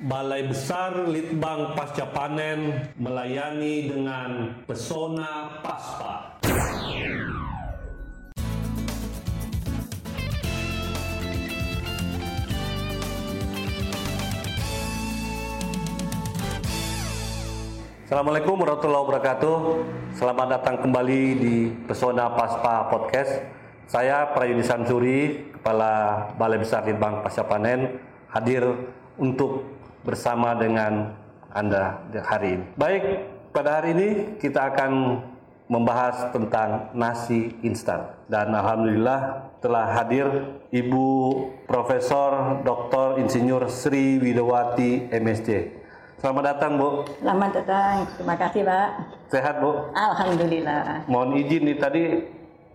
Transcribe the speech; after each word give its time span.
Balai 0.00 0.48
Besar 0.48 0.96
Litbang 1.12 1.76
Pasca 1.76 2.08
Panen 2.08 2.88
melayani 2.96 3.84
dengan 3.84 4.48
pesona 4.64 5.60
paspa. 5.60 6.40
Assalamualaikum 18.08 18.56
warahmatullahi 18.56 19.04
wabarakatuh. 19.04 19.56
Selamat 20.16 20.46
datang 20.48 20.80
kembali 20.80 21.22
di 21.36 21.56
Pesona 21.84 22.32
Paspa 22.32 22.88
Podcast. 22.88 23.44
Saya 23.84 24.32
Prayudi 24.32 24.64
Samsuri, 24.64 25.20
Kepala 25.60 26.24
Balai 26.40 26.56
Besar 26.56 26.88
Litbang 26.88 27.20
Pasca 27.20 27.44
Panen, 27.44 28.00
hadir 28.32 28.64
untuk 29.20 29.79
bersama 30.04 30.56
dengan 30.56 31.12
Anda 31.52 32.00
hari 32.24 32.56
ini. 32.60 32.64
Baik, 32.78 33.02
pada 33.50 33.80
hari 33.80 33.92
ini 33.92 34.08
kita 34.38 34.72
akan 34.72 35.22
membahas 35.70 36.34
tentang 36.34 36.90
nasi 36.94 37.54
instan. 37.62 38.10
Dan 38.26 38.50
alhamdulillah 38.50 39.50
telah 39.62 39.86
hadir 40.02 40.26
Ibu 40.74 41.06
Profesor 41.70 42.62
Dr. 42.66 43.22
Insinyur 43.22 43.70
Sri 43.70 44.18
Widowati 44.18 45.10
MSc. 45.14 45.78
Selamat 46.20 46.52
datang, 46.52 46.76
Bu. 46.76 47.06
Selamat 47.22 47.50
datang. 47.62 48.04
Terima 48.18 48.36
kasih, 48.36 48.60
Pak. 48.66 48.88
Sehat, 49.30 49.54
Bu? 49.62 49.70
Alhamdulillah. 49.94 51.06
Mohon 51.08 51.30
izin 51.40 51.62
nih 51.64 51.76
tadi 51.80 52.02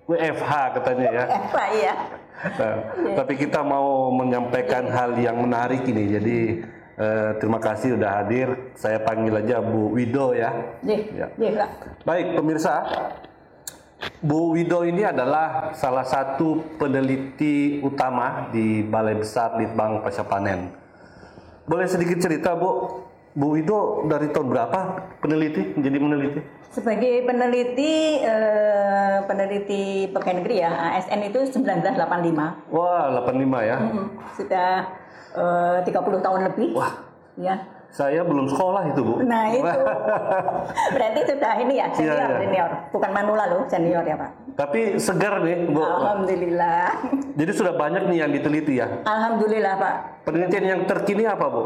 WFH 0.09 0.51
katanya 0.81 1.07
ya. 1.13 1.25
Pak, 1.53 1.67
iya. 1.75 1.93
Nah, 2.35 2.75
tapi 3.15 3.33
kita 3.39 3.63
mau 3.63 4.11
menyampaikan 4.11 4.87
hal 4.91 5.17
yang 5.17 5.39
menarik 5.39 5.83
ini. 5.87 6.03
Jadi 6.15 6.37
eh, 6.99 7.31
terima 7.39 7.59
kasih 7.59 7.95
sudah 7.99 8.23
hadir. 8.23 8.47
Saya 8.75 8.99
panggil 9.03 9.35
aja 9.35 9.59
Bu 9.63 9.95
Wido 9.95 10.35
ya. 10.35 10.79
Nih, 10.83 11.11
Ya. 11.15 11.27
Baik 12.03 12.35
pemirsa, 12.39 12.83
Bu 14.21 14.53
Wido 14.53 14.83
ini 14.83 15.05
adalah 15.05 15.71
salah 15.77 16.03
satu 16.05 16.61
peneliti 16.77 17.79
utama 17.81 18.49
di 18.51 18.83
Balai 18.83 19.17
Besar 19.17 19.55
Litbang 19.59 20.01
Pasca 20.01 20.25
Panen. 20.25 20.71
Boleh 21.65 21.89
sedikit 21.89 22.21
cerita 22.21 22.53
Bu? 22.53 23.01
Bu 23.35 23.51
Wido 23.51 24.07
dari 24.07 24.31
tahun 24.31 24.47
berapa 24.47 24.79
peneliti 25.19 25.75
menjadi 25.75 25.97
peneliti? 25.99 26.41
Sebagai 26.75 27.23
peneliti 27.23 28.19
eh, 28.19 29.17
peneliti 29.23 29.83
pegawai 30.11 30.43
negeri 30.43 30.55
ya, 30.59 30.71
ASN 30.91 31.23
itu 31.23 31.39
1985. 31.47 32.67
Wah 32.67 33.15
85 33.23 33.31
ya. 33.63 33.77
Hmm, 33.79 34.07
sudah 34.35 34.71
eh, 35.31 35.77
30 35.87 36.19
tahun 36.19 36.41
lebih. 36.51 36.75
Wah 36.75 36.93
Ya. 37.35 37.67
saya 37.91 38.23
belum 38.23 38.47
sekolah 38.47 38.91
itu 38.91 39.01
Bu. 39.03 39.23
Nah, 39.23 39.51
itu. 39.51 39.63
Berarti 40.95 41.19
sudah 41.27 41.53
ini 41.59 41.79
ya, 41.79 41.87
senior, 41.91 42.11
Iya, 42.11 42.27
iya. 42.27 42.39
senior. 42.43 42.69
Bukan 42.91 43.11
manula 43.11 43.43
loh, 43.47 43.63
senior 43.67 44.03
ya, 44.03 44.15
Pak. 44.15 44.31
Tapi 44.55 44.79
segar 44.95 45.39
nih 45.39 45.67
Bu. 45.67 45.79
Alhamdulillah. 45.79 46.91
Jadi 47.35 47.51
sudah 47.51 47.75
banyak 47.75 48.07
nih 48.07 48.17
yang 48.19 48.31
diteliti 48.31 48.79
ya. 48.79 48.87
Alhamdulillah, 49.03 49.73
Pak. 49.75 49.95
Penelitian 50.27 50.63
yang 50.65 50.81
terkini 50.83 51.23
apa 51.23 51.45
Bu? 51.47 51.63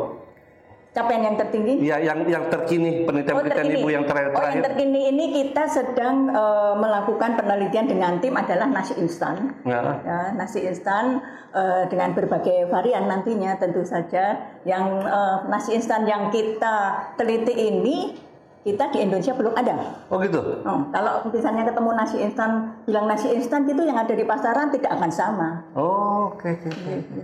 Capaian 0.90 1.22
yang 1.22 1.38
tertinggi 1.38 1.86
Ya 1.86 2.02
yang 2.02 2.26
yang 2.26 2.50
terkini 2.50 3.06
penelitian-penelitian 3.06 3.78
Ibu 3.78 3.88
yang 3.94 4.06
terakhir. 4.10 4.30
Oh, 4.30 4.34
yang 4.34 4.42
terakhir. 4.42 4.64
terkini 4.74 5.02
ini 5.14 5.26
kita 5.38 5.64
sedang 5.70 6.34
eh, 6.34 6.74
melakukan 6.82 7.38
penelitian 7.38 7.86
dengan 7.86 8.18
tim 8.18 8.34
adalah 8.34 8.66
nasi 8.66 8.98
instan. 8.98 9.54
Nah, 9.70 10.02
Ya, 10.02 10.34
nasi 10.34 10.66
instan 10.66 11.22
eh, 11.54 11.86
dengan 11.94 12.18
berbagai 12.18 12.66
varian 12.74 13.06
nantinya 13.06 13.54
tentu 13.62 13.86
saja. 13.86 14.58
Yang 14.66 14.86
eh, 15.06 15.38
nasi 15.46 15.78
instan 15.78 16.10
yang 16.10 16.34
kita 16.34 17.14
teliti 17.22 17.54
ini 17.54 18.18
kita 18.60 18.92
di 18.92 19.06
Indonesia 19.06 19.32
belum 19.38 19.56
ada. 19.56 20.04
oh 20.12 20.20
gitu. 20.20 20.42
Oh, 20.68 20.84
kalau 20.92 21.24
misalnya 21.32 21.64
ketemu 21.64 21.90
nasi 21.96 22.18
instan, 22.20 22.76
bilang 22.84 23.08
nasi 23.08 23.32
instan 23.32 23.64
itu 23.64 23.82
yang 23.88 23.96
ada 23.96 24.12
di 24.12 24.26
pasaran 24.28 24.68
tidak 24.74 24.92
akan 25.00 25.12
sama. 25.14 25.50
Oh, 25.78 26.36
oke 26.36 26.50
oke. 26.50 26.68
oke. 26.68 27.22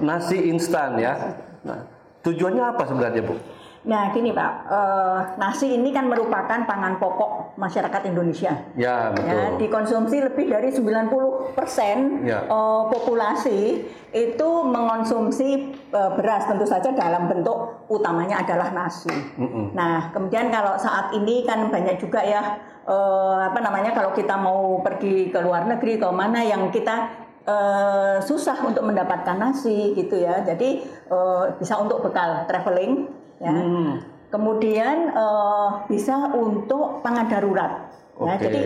Nasi 0.00 0.48
instan 0.48 0.96
ya. 0.96 1.36
Nah, 1.68 1.93
tujuannya 2.24 2.64
apa 2.64 2.82
sebenarnya 2.88 3.22
Bu? 3.22 3.36
Nah, 3.84 4.16
gini 4.16 4.32
Pak, 4.32 4.52
eh, 4.64 5.18
nasi 5.36 5.76
ini 5.76 5.92
kan 5.92 6.08
merupakan 6.08 6.64
pangan 6.64 6.96
pokok 6.96 7.60
masyarakat 7.60 8.08
Indonesia. 8.08 8.56
Ya 8.80 9.12
betul. 9.12 9.28
Ya, 9.28 9.40
dikonsumsi 9.60 10.16
lebih 10.24 10.48
dari 10.48 10.72
90% 10.72 12.24
Ya. 12.24 12.48
eh, 12.48 12.82
populasi 12.88 13.84
itu 14.08 14.48
mengonsumsi 14.64 15.48
eh, 15.92 16.10
beras 16.16 16.48
tentu 16.48 16.64
saja 16.64 16.96
dalam 16.96 17.28
bentuk 17.28 17.84
utamanya 17.92 18.40
adalah 18.40 18.72
nasi. 18.72 19.12
Mm-mm. 19.36 19.76
Nah, 19.76 20.08
kemudian 20.16 20.48
kalau 20.48 20.80
saat 20.80 21.12
ini 21.12 21.44
kan 21.44 21.68
banyak 21.68 22.00
juga 22.00 22.24
ya 22.24 22.56
eh, 22.88 23.38
apa 23.52 23.60
namanya 23.60 23.92
kalau 23.92 24.16
kita 24.16 24.32
mau 24.40 24.80
pergi 24.80 25.28
ke 25.28 25.44
luar 25.44 25.68
negeri 25.68 26.00
ke 26.00 26.08
mana 26.08 26.40
yang 26.40 26.72
kita 26.72 27.23
eh, 27.44 28.16
susah 28.24 28.56
untuk 28.64 28.84
mendapatkan 28.84 29.36
nasi 29.36 29.92
gitu 29.94 30.20
ya. 30.20 30.42
Jadi 30.44 30.82
eh, 30.88 31.44
bisa 31.60 31.78
untuk 31.80 32.00
bekal 32.04 32.48
traveling 32.48 33.08
ya. 33.40 33.52
Hmm. 33.52 34.00
Kemudian 34.32 35.14
eh, 35.14 35.68
bisa 35.86 36.32
untuk 36.34 37.04
pangan 37.04 37.28
darurat. 37.30 37.72
Ya, 38.14 38.34
Oke. 38.38 38.46
jadi 38.46 38.60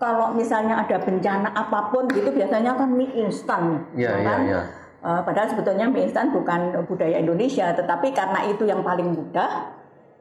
kalau 0.00 0.32
misalnya 0.32 0.80
ada 0.80 0.96
bencana 0.96 1.52
apa 1.52 1.92
pun 1.92 2.08
gitu 2.08 2.32
biasanya 2.32 2.72
kan 2.74 2.88
mie 2.88 3.12
instan, 3.20 3.84
Iya, 3.92 4.08
ya 4.08 4.18
kan? 4.24 4.40
iya, 4.42 4.48
iya. 4.48 4.62
Eh, 5.00 5.20
padahal 5.24 5.48
sebetulnya 5.52 5.86
mie 5.92 6.08
instan 6.08 6.32
bukan 6.32 6.72
budaya 6.88 7.20
Indonesia, 7.20 7.72
tetapi 7.76 8.16
karena 8.16 8.48
itu 8.48 8.64
yang 8.64 8.80
paling 8.80 9.12
mudah, 9.12 9.76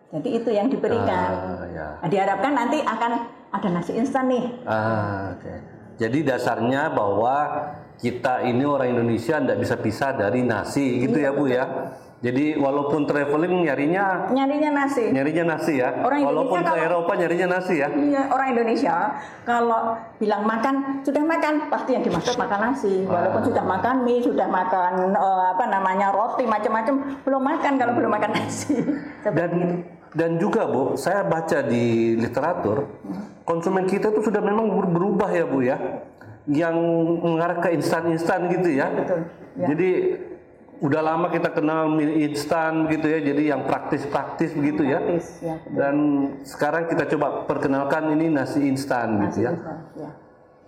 jadi 0.10 0.30
itu 0.42 0.50
yang 0.50 0.68
diberikan. 0.68 1.30
Ah, 1.31 1.64
ya. 1.70 1.88
Nah, 2.02 2.10
diharapkan 2.10 2.52
nanti 2.58 2.81
akan 2.81 3.12
ada 3.54 3.70
nasi 3.70 3.92
instan 3.96 4.26
nih. 4.28 4.46
Ah, 4.66 5.38
oke. 5.38 5.54
Jadi 6.00 6.20
dasarnya 6.26 6.90
bahwa 6.92 7.36
kita 8.00 8.42
ini 8.42 8.64
orang 8.64 8.96
Indonesia 8.96 9.36
tidak 9.38 9.58
bisa 9.60 9.76
pisah 9.76 10.12
dari 10.14 10.40
nasi 10.42 11.04
gitu 11.04 11.18
ya 11.18 11.32
Bu 11.32 11.46
ya. 11.46 11.66
Jadi 12.20 12.52
walaupun 12.54 13.08
traveling 13.08 13.64
nyarinya 13.64 14.28
Nyarinya 14.28 14.72
nasi. 14.74 15.08
nyarinya 15.08 15.56
nasi 15.56 15.80
ya. 15.80 15.88
Orang 15.98 16.20
Indonesia 16.20 16.28
walaupun 16.28 16.58
ke 16.58 16.68
kalau- 16.68 16.84
Eropa 16.84 17.12
nyarinya 17.16 17.48
nasi 17.50 17.74
ya. 17.76 17.88
Iya, 17.88 18.22
orang 18.28 18.48
Indonesia 18.52 18.96
kalau 19.44 19.82
bilang 20.18 20.44
makan 20.44 20.76
sudah 21.00 21.24
makan 21.24 21.54
pasti 21.68 21.96
yang 21.96 22.04
dimaksud 22.04 22.36
makan 22.36 22.60
nasi. 22.62 23.08
Walaupun 23.08 23.42
sudah 23.46 23.64
makan 23.64 23.96
mie, 24.04 24.20
sudah 24.20 24.48
makan 24.50 24.92
eh, 25.12 25.44
apa 25.50 25.66
namanya 25.66 26.12
roti 26.12 26.44
macam-macam, 26.44 26.96
belum 27.24 27.40
makan 27.42 27.74
kalau 27.78 27.94
belum 27.94 28.12
makan 28.12 28.31
nasi. 28.34 28.76
Dan 29.24 29.52
itu. 29.54 29.76
dan 30.10 30.31
juga 30.36 30.66
Bu, 30.66 30.98
saya 30.98 31.22
baca 31.22 31.62
di 31.62 32.18
literatur 32.18 32.84
konsumen 33.44 33.86
kita 33.86 34.10
itu 34.10 34.26
sudah 34.26 34.42
memang 34.42 34.66
ber- 34.68 34.92
berubah 34.92 35.30
ya 35.30 35.46
Bu 35.46 35.62
ya. 35.62 35.78
Yang 36.48 36.76
mengarah 37.20 37.58
ke 37.60 37.70
instan-instan 37.74 38.48
gitu 38.50 38.70
ya. 38.72 38.88
Betul, 38.88 39.20
ya. 39.58 39.68
Jadi 39.74 39.90
udah 40.80 41.02
lama 41.04 41.28
kita 41.28 41.52
kenal 41.52 41.92
mie 41.92 42.24
instan 42.26 42.88
gitu 42.88 43.06
ya. 43.06 43.20
Jadi 43.20 43.44
yang 43.48 43.68
praktis-praktis 43.68 44.56
begitu 44.56 44.88
ya. 44.88 45.04
Praktis, 45.04 45.28
ya, 45.42 45.56
betul. 45.60 45.76
Dan 45.76 45.96
sekarang 46.42 46.84
kita 46.88 47.04
coba 47.12 47.44
perkenalkan 47.44 48.16
ini 48.16 48.32
nasi 48.32 48.64
instan 48.64 49.20
Nasi 49.20 49.26
gitu 49.28 49.40
ya. 49.46 49.52
instan, 49.54 49.78
ya. 49.96 50.10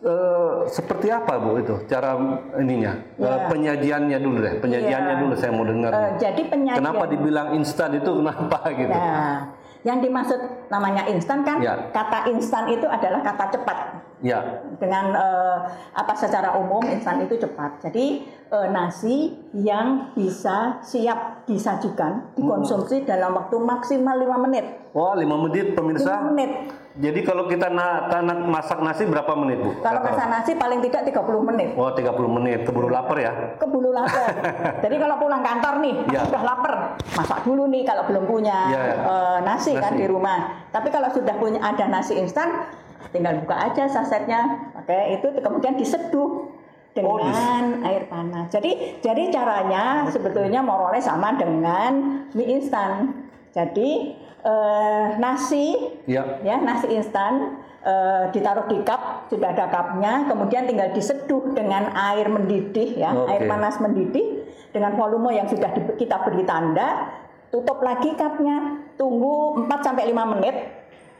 Eh, 0.01 0.53
seperti 0.65 1.13
apa 1.13 1.37
Bu 1.37 1.61
itu 1.61 1.77
cara 1.85 2.17
ininya? 2.57 2.97
Ya. 3.21 3.25
Eh, 3.25 3.39
penyajiannya 3.47 4.17
dulu 4.17 4.37
deh. 4.41 4.53
Penyajiannya 4.57 5.13
Iya. 5.13 5.21
dulu 5.21 5.33
saya 5.37 5.51
mau 5.53 5.61
dengar. 5.61 5.91
Eh, 5.93 6.11
jadi 6.17 6.41
penyajian. 6.49 6.77
Kenapa 6.81 7.03
dibilang 7.05 7.47
instan 7.53 7.93
itu 7.93 8.09
kenapa 8.09 8.59
gitu? 8.73 8.89
Nah, 8.89 9.53
yang 9.81 9.97
dimaksud 9.97 10.37
namanya 10.69 11.09
instan 11.09 11.41
kan 11.41 11.57
Ya. 11.57 11.89
kata 11.89 12.29
instan 12.29 12.69
itu 12.69 12.85
adalah 12.85 13.21
kata 13.21 13.45
cepat. 13.53 13.77
Ya. 14.21 14.37
dengan 14.77 15.17
eh, 15.17 15.57
apa 15.97 16.13
secara 16.13 16.53
umum 16.53 16.85
instan 16.85 17.25
itu 17.25 17.41
cepat. 17.41 17.81
Jadi 17.81 18.21
eh, 18.53 18.67
nasi 18.69 19.33
yang 19.49 20.13
bisa 20.13 20.77
siap 20.85 21.41
disajikan, 21.49 22.29
dikonsumsi 22.37 23.01
dalam 23.01 23.33
waktu 23.33 23.57
maksimal 23.57 24.13
5 24.13 24.45
menit. 24.45 24.65
Wah, 24.93 25.17
5 25.17 25.25
menit 25.25 25.73
5 25.73 25.77
pemirsa. 25.77 26.21
menit. 26.21 26.51
Jadi 26.91 27.23
kalau 27.23 27.47
kita 27.47 27.71
na 27.71 28.11
tanak 28.11 28.43
masak 28.43 28.83
nasi 28.83 29.07
berapa 29.07 29.31
menit, 29.33 29.63
Bu? 29.63 29.79
Kalau 29.79 30.03
masak 30.03 30.27
nasi 30.27 30.51
paling 30.53 30.83
tidak 30.83 31.07
30 31.07 31.47
menit. 31.47 31.69
Wah, 31.73 31.95
30 31.95 32.11
menit. 32.27 32.67
Keburu 32.67 32.91
lapar 32.91 33.15
ya. 33.15 33.31
Kebulu 33.55 33.95
lapar. 33.95 34.27
Jadi 34.83 34.95
kalau 34.97 35.15
pulang 35.15 35.39
kantor 35.39 35.79
nih, 35.79 35.95
Ya. 36.11 36.27
sudah 36.27 36.43
lapar, 36.43 36.73
masak 37.15 37.47
dulu 37.47 37.71
nih 37.71 37.87
kalau 37.87 38.03
belum 38.05 38.27
punya 38.27 38.57
Ya, 38.67 38.81
ya. 38.83 38.95
eh, 38.99 39.37
nasi, 39.41 39.71
kan 39.73 39.95
Nasi. 39.95 40.03
di 40.03 40.05
rumah. 40.05 40.67
Tapi 40.67 40.91
kalau 40.91 41.07
sudah 41.09 41.35
punya 41.39 41.63
ada 41.63 41.87
nasi 41.87 42.19
instan, 42.19 42.67
tinggal 43.09 43.39
buka 43.39 43.55
aja 43.61 43.87
sasetnya, 43.87 44.41
pakai 44.73 45.15
itu 45.15 45.31
kemudian 45.37 45.75
diseduh 45.75 46.59
Oh, 46.91 47.15
dengan 47.15 47.87
air 47.87 48.03
panas. 48.05 48.51
Jadi 48.51 48.99
jadi 48.99 49.31
caranya 49.31 50.03
sebetulnya 50.11 50.59
moralnya 50.59 50.99
sama 50.99 51.31
dengan 51.31 52.27
mie 52.35 52.59
instan. 52.59 53.15
Jadi 53.55 54.11
eh, 54.41 55.05
nasi 55.17 55.65
Ya. 56.03 56.25
ya 56.41 56.57
nasi 56.57 56.89
instan 56.89 57.55
eh, 57.79 58.23
ditaruh 58.29 58.65
di 58.65 58.81
cup 58.81 59.25
sudah 59.27 59.49
ada 59.49 59.65
cupnya 59.65 60.25
kemudian 60.25 60.65
tinggal 60.65 60.89
diseduh 60.89 61.51
dengan 61.51 61.89
air 61.91 62.25
mendidih 62.25 62.95
ya 62.95 63.11
Oke. 63.11 63.29
air 63.29 63.41
panas 63.45 63.77
mendidih 63.77 64.41
dengan 64.69 64.93
volume 64.93 65.31
yang 65.31 65.45
sudah 65.45 65.69
di- 65.69 65.97
kita 65.97 66.21
beri 66.21 66.41
tanda 66.41 67.11
tutup 67.51 67.83
lagi 67.83 68.15
cupnya, 68.15 68.57
tunggu 68.95 69.59
4 69.59 69.83
sampai 69.83 70.07
5 70.07 70.23
menit, 70.25 70.55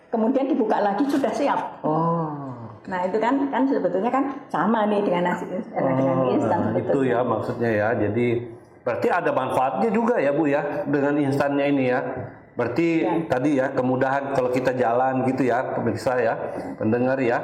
kemudian 0.07 0.47
dibuka 0.47 0.79
lagi 0.79 1.03
sudah 1.03 1.27
siap. 1.27 1.83
Oh. 1.83 2.79
Nah 2.81 3.03
itu 3.03 3.19
kan 3.19 3.51
kan 3.51 3.67
sebetulnya 3.67 4.07
kan 4.07 4.39
sama 4.47 4.87
nih 4.87 5.03
dengan 5.03 5.27
nasi 5.27 5.43
ins- 5.45 5.67
eh, 5.69 5.83
dengan 5.83 6.15
mie 6.23 6.31
instan 6.33 6.59
Oh, 6.63 6.79
itu 6.79 6.99
ya 7.03 7.19
maksudnya 7.21 7.67
ya. 7.69 7.87
Jadi 7.99 8.47
berarti 8.79 9.07
ada 9.11 9.29
manfaatnya 9.29 9.91
juga 9.91 10.15
ya 10.17 10.31
Bu 10.31 10.47
ya 10.47 10.63
dengan 10.87 11.19
instannya 11.19 11.65
ini 11.67 11.83
ya. 11.85 11.99
Berarti 12.51 12.87
Ya. 13.01 13.13
tadi 13.31 13.49
ya 13.55 13.71
kemudahan 13.71 14.35
kalau 14.35 14.51
kita 14.51 14.75
jalan 14.75 15.23
gitu 15.23 15.47
ya 15.47 15.71
pemirsa 15.71 16.19
ya, 16.19 16.33
pendengar 16.75 17.15
ya. 17.17 17.39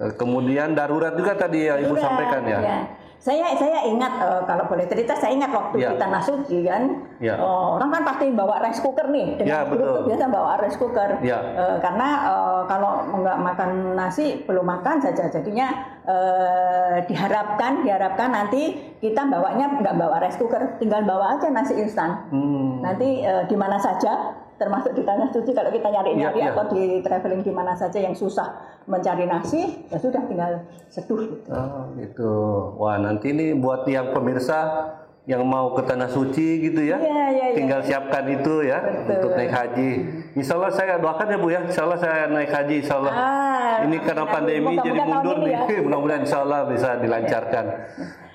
Eh, 0.00 0.12
Kemudian 0.16 0.72
darurat 0.72 1.12
juga 1.12 1.36
tadi 1.36 1.68
ya 1.68 1.76
Ibu 1.78 1.94
sampaikan 1.96 2.42
ya. 2.48 2.58
ya. 2.60 2.78
Saya 3.22 3.54
saya 3.54 3.86
ingat 3.86 4.18
eh, 4.18 4.42
kalau 4.44 4.66
boleh 4.66 4.82
cerita 4.82 5.14
saya 5.14 5.30
ingat 5.30 5.54
waktu 5.54 5.78
Ya. 5.78 5.94
kita 5.94 6.10
nasuci 6.10 6.66
kan 6.66 6.82
Ya. 7.16 7.38
oh, 7.38 7.78
orang 7.78 7.94
kan 7.94 8.02
pasti 8.04 8.26
bawa 8.28 8.58
rice 8.58 8.82
cooker 8.82 9.06
nih 9.08 9.38
Ya, 9.38 9.62
dengan 9.62 9.70
grup 9.70 9.78
betul. 9.78 9.94
tuh 9.94 10.02
biasa 10.10 10.24
bawa 10.26 10.52
rice 10.58 10.74
cooker 10.74 11.10
Ya. 11.22 11.38
Eh, 11.38 11.76
karena 11.78 12.08
eh, 12.26 12.60
kalau 12.66 12.90
nggak 13.14 13.38
makan 13.40 13.70
nasi 13.94 14.42
belum 14.42 14.66
makan 14.66 14.98
saja 14.98 15.30
jadinya 15.30 15.70
eh, 16.02 16.96
diharapkan 17.06 17.86
diharapkan 17.86 18.28
nanti 18.28 18.62
kita 18.98 19.22
bawanya 19.24 19.70
nggak 19.78 19.94
bawa 19.96 20.18
rice 20.18 20.36
cooker 20.36 20.74
tinggal 20.76 21.06
bawa 21.06 21.38
aja 21.38 21.46
nasi 21.46 21.78
instan 21.78 22.26
Hmm. 22.26 22.82
nanti 22.82 23.22
eh, 23.22 23.46
di 23.46 23.54
mana 23.54 23.78
saja 23.78 24.34
termasuk 24.62 24.94
di 24.94 25.02
tanah 25.02 25.26
suci 25.28 25.50
kalau 25.50 25.68
kita 25.68 25.88
nyari-nyari 25.88 26.38
Iya, 26.38 26.44
iya. 26.44 26.54
atau 26.54 26.70
di 26.70 26.82
traveling 27.00 27.42
di 27.42 27.50
mana 27.50 27.74
saja 27.74 27.98
yang 27.98 28.14
susah 28.14 28.46
mencari 28.84 29.26
nasi 29.26 29.66
ya 29.86 29.98
sudah 29.98 30.22
tinggal 30.22 30.62
seduh 30.86 31.18
gitu. 31.20 31.50
Oh, 31.50 31.90
gitu. 31.96 32.32
Wah, 32.76 32.94
nanti 32.96 33.30
ini 33.30 33.52
buat 33.52 33.82
yang 33.84 34.10
pemirsa 34.10 34.86
yang 35.22 35.42
mau 35.44 35.70
ke 35.72 35.82
tanah 35.82 36.06
suci 36.08 36.58
gitu 36.60 36.82
ya. 36.82 36.98
Iya, 36.98 37.10
iya, 37.28 37.46
iya. 37.50 37.54
Tinggal 37.54 37.80
siapkan 37.80 38.26
itu 38.28 38.54
ya 38.60 38.78
Betul. 39.06 39.14
untuk 39.18 39.30
naik 39.36 39.52
haji. 39.52 39.90
Insya 40.34 40.54
Allah 40.56 40.70
saya 40.70 40.94
doakan 40.96 41.26
ya 41.28 41.36
Bu 41.36 41.48
ya. 41.48 41.60
Insya 41.62 41.82
Allah 41.84 41.98
saya 41.98 42.26
naik 42.26 42.50
haji 42.50 42.74
Insya 42.80 42.94
Allah. 42.96 43.14
Ah, 43.14 43.74
ini 43.82 43.98
karena 43.98 44.22
mudah- 44.22 44.32
pandemi 44.32 44.62
mudah-mudahan 44.68 44.82
jadi 44.88 45.02
mundur 45.08 45.36
nih. 45.40 45.52
ya. 45.52 45.60
Mudah-mudahan 45.86 46.22
Insya 46.22 46.38
Allah 46.40 46.60
bisa 46.66 46.88
dilancarkan. 46.98 47.64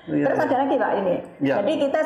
Iya. 0.08 0.24
Terus 0.24 0.40
ada 0.40 0.56
lagi 0.58 0.74
Pak 0.74 0.92
ini. 0.98 1.14
Ya. 1.38 1.54
Jadi 1.60 1.72
kita 1.84 2.00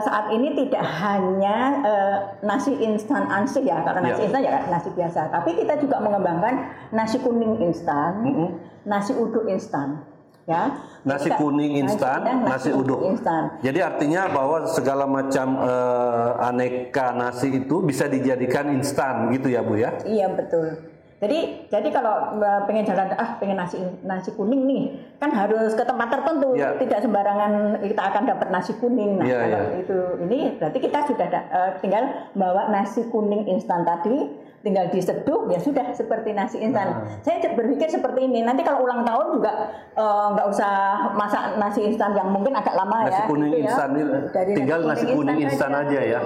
saat 0.00 0.26
ini 0.30 0.48
tidak 0.54 0.84
hanya 0.86 1.56
eh, 1.82 2.16
nasi 2.40 2.72
instan 2.78 3.26
ansih 3.26 3.66
ya, 3.66 3.82
karena 3.82 4.00
nasi 4.06 4.20
Ya. 4.22 4.26
instan 4.30 4.42
ya 4.42 4.52
nasi 4.70 4.88
biasa, 4.94 5.20
tapi 5.28 5.50
kita 5.54 5.74
juga 5.76 5.98
mengembangkan 5.98 6.54
nasi 6.90 7.18
kuning 7.18 7.58
instan, 7.60 8.22
Mm-mm. 8.22 8.50
nasi 8.86 9.12
uduk 9.12 9.50
instan, 9.50 10.06
ya. 10.46 10.78
Nasi 11.02 11.28
Kita- 11.28 11.36
kuning 11.36 11.74
instan, 11.82 12.22
nasi 12.46 12.70
uduk. 12.70 13.02
instan. 13.04 13.58
Jadi 13.60 13.82
artinya 13.82 14.30
bahwa 14.30 14.64
segala 14.70 15.04
macam 15.04 15.58
eh, 15.58 16.30
aneka 16.38 17.12
nasi 17.12 17.50
itu 17.60 17.82
bisa 17.82 18.06
dijadikan 18.06 18.70
instan 18.72 19.34
gitu 19.34 19.50
ya 19.50 19.60
Bu 19.60 19.74
ya. 19.74 19.90
Iya 20.06 20.30
betul. 20.32 20.93
Jadi 21.24 21.38
jadi 21.66 21.88
kalau 21.88 22.36
Mbak 22.36 22.68
pengen 22.68 22.84
jalan 22.84 23.08
ah 23.16 23.40
pengen 23.40 23.56
nasi 23.56 23.80
nasi 24.02 24.28
kuning 24.30 24.68
nih 24.68 24.82
kan 25.16 25.32
harus 25.32 25.72
ke 25.72 25.80
tempat 25.80 26.12
tertentu 26.12 26.52
Ya. 26.52 26.76
tidak 26.76 27.00
sembarangan 27.00 27.52
kita 27.80 28.02
akan 28.04 28.22
dapat 28.28 28.48
nasi 28.52 28.76
kuning. 28.76 29.16
Nah 29.16 29.24
Ya, 29.24 29.38
kalau 29.40 29.56
ya. 29.64 29.80
itu 29.80 29.98
ini 30.20 30.38
berarti 30.54 30.78
kita 30.78 30.98
sudah 31.02 31.26
da- 31.26 31.48
eh, 31.48 31.70
tinggal 31.80 32.04
bawa 32.32 32.68
nasi 32.68 33.08
kuning 33.08 33.48
instan 33.48 33.82
tadi 33.82 34.28
tinggal 34.60 34.88
diseduh 34.88 35.44
ya 35.46 35.56
sudah 35.58 35.92
seperti 35.92 36.32
nasi 36.32 36.56
instan. 36.58 36.88
Nah. 36.90 37.20
Saya 37.20 37.40
berpikir 37.50 37.84
seperti 37.86 38.20
ini 38.22 38.40
nanti 38.40 38.60
kalau 38.60 38.84
ulang 38.84 39.00
tahun 39.02 39.26
juga 39.34 39.52
eh, 39.94 40.26
nggak 40.30 40.46
usah 40.46 40.72
masak 41.14 41.56
nasi 41.56 41.80
instan 41.84 42.12
yang 42.12 42.28
mungkin 42.28 42.52
agak 42.52 42.72
lama 42.74 43.00
Nasi 43.02 43.16
ya. 43.16 43.24
kuning 43.24 43.48
gitu 43.50 43.56
ya. 43.56 43.64
instan 43.66 43.88
Dari 44.28 44.52
tinggal 44.52 44.80
nasi 44.84 45.04
kuning 45.06 45.38
instan 45.40 45.72
aja 45.72 46.00
ya. 46.02 46.02
Ya, 46.04 46.20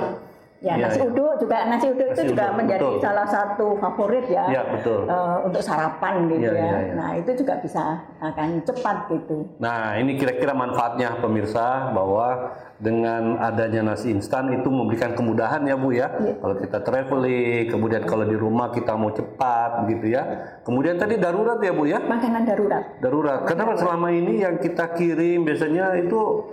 Iya, 0.58 0.74
nasi 0.74 0.98
iya. 0.98 1.06
uduk 1.06 1.32
juga 1.38 1.56
nasi 1.70 1.86
uduk 1.86 2.08
Nasi 2.10 2.18
itu 2.18 2.22
juga 2.34 2.50
uduk, 2.50 2.56
menjadi 2.58 2.82
betul. 2.82 2.98
salah 2.98 3.26
satu 3.30 3.66
favorit 3.78 4.26
ya. 4.26 4.44
Iya, 4.50 4.62
betul. 4.74 5.00
Eh, 5.06 5.36
untuk 5.46 5.62
sarapan 5.62 6.14
Iya, 6.18 6.30
gitu 6.34 6.50
ya. 6.50 6.58
iya, 6.58 6.78
iya. 6.82 6.92
Nah, 6.98 7.10
itu 7.14 7.30
juga 7.38 7.54
bisa 7.62 7.82
akan 8.18 8.48
cepat 8.66 8.96
gitu. 9.06 9.38
Nah, 9.62 9.94
ini 10.02 10.18
kira-kira 10.18 10.50
manfaatnya 10.58 11.22
pemirsa 11.22 11.94
bahwa 11.94 12.58
dengan 12.82 13.38
adanya 13.38 13.94
nasi 13.94 14.10
instan 14.10 14.50
itu 14.50 14.66
memberikan 14.66 15.14
kemudahan 15.14 15.62
ya 15.62 15.78
Bu 15.78 15.94
ya. 15.94 16.10
Iya. 16.18 16.34
Kalau 16.42 16.54
kita 16.58 16.78
traveling, 16.82 17.64
kemudian 17.70 18.02
kalau 18.02 18.26
di 18.26 18.34
rumah 18.34 18.74
kita 18.74 18.98
mau 18.98 19.14
cepat 19.14 19.86
gitu 19.86 20.10
ya. 20.10 20.22
Kemudian 20.66 20.98
tadi 20.98 21.22
darurat 21.22 21.62
ya 21.62 21.70
Bu 21.70 21.86
ya. 21.86 22.02
Makanan 22.02 22.42
darurat. 22.42 22.84
Darurat. 22.98 23.46
Kenapa 23.46 23.78
selama 23.78 24.10
ini 24.10 24.42
yang 24.42 24.58
kita 24.58 24.90
kirim 24.90 25.46
biasanya 25.46 26.02
itu 26.02 26.50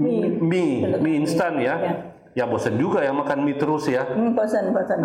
mie, 0.00 0.40
mie, 0.40 0.96
mie 1.04 1.16
instan 1.20 1.60
ya. 1.60 1.76
Iya. 1.76 2.11
Ya 2.32 2.48
bosan 2.48 2.80
juga 2.80 3.04
ya 3.04 3.12
makan 3.12 3.44
mie 3.44 3.60
terus 3.60 3.84
ya. 3.92 4.08
Hmm, 4.08 4.32
bosan, 4.32 4.72
bosan. 4.72 5.04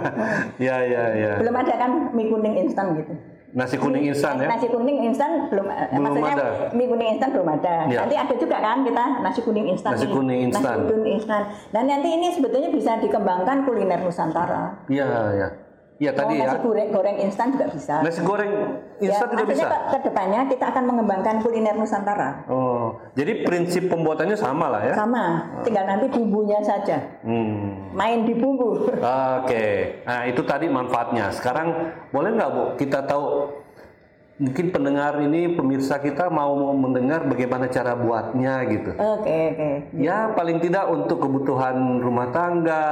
ya 0.66 0.76
ya 0.80 1.04
ya. 1.12 1.32
belum 1.36 1.52
ada 1.52 1.74
kan 1.76 1.90
mie 2.16 2.32
kuning 2.32 2.54
instan 2.64 2.96
gitu. 2.96 3.12
Nasi 3.52 3.76
kuning 3.76 4.08
instan 4.08 4.40
ya. 4.40 4.48
Nasi 4.48 4.72
kuning 4.72 5.12
instan 5.12 5.52
belum, 5.52 5.68
eh, 5.68 5.92
Belum 5.92 6.04
maksudnya 6.08 6.32
ada. 6.32 6.48
mie 6.72 6.88
kuning 6.88 7.08
instan 7.12 7.28
belum 7.36 7.48
ada. 7.60 7.74
Ya. 7.92 7.98
Nanti 8.08 8.16
ada 8.16 8.34
juga 8.40 8.56
kan 8.64 8.80
kita 8.88 9.04
nasi 9.20 9.40
kuning 9.44 9.66
instan. 9.68 9.92
Nasi 9.92 10.08
kuning 10.08 10.38
instan. 10.48 10.76
Nasi 10.80 10.88
kuning 10.88 11.12
instan. 11.20 11.42
Dan 11.76 11.84
nanti 11.92 12.08
ini 12.08 12.32
sebetulnya 12.32 12.72
bisa 12.72 12.96
dikembangkan 13.04 13.68
kuliner 13.68 14.00
Nusantara. 14.00 14.80
Iya 14.88 15.08
ya. 15.36 15.48
Iya 16.00 16.10
tadi 16.16 16.34
Mau 16.34 16.42
ya. 16.42 16.48
nasi 16.50 16.58
goreng, 16.64 16.88
goreng 16.90 17.16
instan 17.22 17.46
juga 17.54 17.66
bisa. 17.70 17.94
Nasi 18.02 18.20
goreng 18.24 18.52
instan 18.98 19.28
juga 19.30 19.44
bisa. 19.46 19.66
Ya, 19.70 19.78
ke, 19.92 19.98
depannya 20.08 20.40
kita 20.50 20.64
akan 20.74 20.84
mengembangkan 20.88 21.34
kuliner 21.44 21.74
Nusantara. 21.78 22.42
Oh, 22.50 22.98
jadi 23.14 23.46
prinsip 23.46 23.86
pembuatannya 23.86 24.34
sama 24.34 24.66
lah 24.72 24.82
ya? 24.82 24.94
Sama, 24.98 25.46
tinggal 25.62 25.84
nanti 25.86 26.10
bumbunya 26.10 26.58
saja. 26.64 26.98
Hmm. 27.22 27.92
Main 27.94 28.26
di 28.26 28.34
bumbu. 28.34 28.88
Oke, 28.98 30.00
nah 30.02 30.26
itu 30.26 30.42
tadi 30.42 30.66
manfaatnya. 30.66 31.30
Sekarang 31.30 31.94
boleh 32.10 32.30
nggak 32.34 32.50
bu 32.50 32.62
kita 32.80 33.06
tahu 33.06 33.52
mungkin 34.34 34.68
pendengar 34.68 35.20
ini 35.20 35.52
pemirsa 35.52 35.96
kita 35.96 36.26
mau 36.26 36.50
mendengar 36.72 37.22
bagaimana 37.22 37.68
cara 37.68 37.92
buatnya 37.92 38.64
gitu. 38.66 38.90
Oke, 38.92 39.38
oke. 39.52 39.70
Ya 39.94 40.32
paling 40.32 40.58
tidak 40.58 40.88
untuk 40.88 41.20
kebutuhan 41.20 41.76
rumah 41.98 42.28
tangga. 42.28 42.84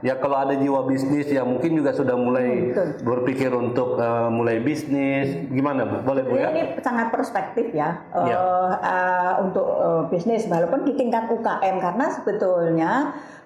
Ya, 0.00 0.16
kalau 0.16 0.38
ada 0.38 0.54
jiwa 0.54 0.84
bisnis 0.84 1.26
ya 1.26 1.42
mungkin 1.42 1.74
juga 1.74 1.90
sudah 1.90 2.14
mulai 2.14 2.48
Hmm, 2.56 2.68
betul. 2.70 2.88
berpikir 3.04 3.50
untuk 3.50 3.96
eh, 3.96 4.28
mulai 4.28 4.56
bisnis. 4.58 5.48
Gimana 5.48 5.84
bu? 5.84 5.96
Boleh 6.02 6.22
bu 6.22 6.34
ya? 6.36 6.48
Ini 6.50 6.62
sangat 6.78 7.10
perspektif 7.10 7.70
ya, 7.70 8.06
eh, 8.12 8.26
Ya. 8.26 8.38
eh, 8.78 9.32
untuk 9.42 9.66
eh, 9.66 10.02
bisnis 10.08 10.46
walaupun 10.46 10.82
di 10.82 10.94
tingkat 10.94 11.26
UKM 11.26 11.76
karena 11.76 12.06
sebetulnya 12.10 12.92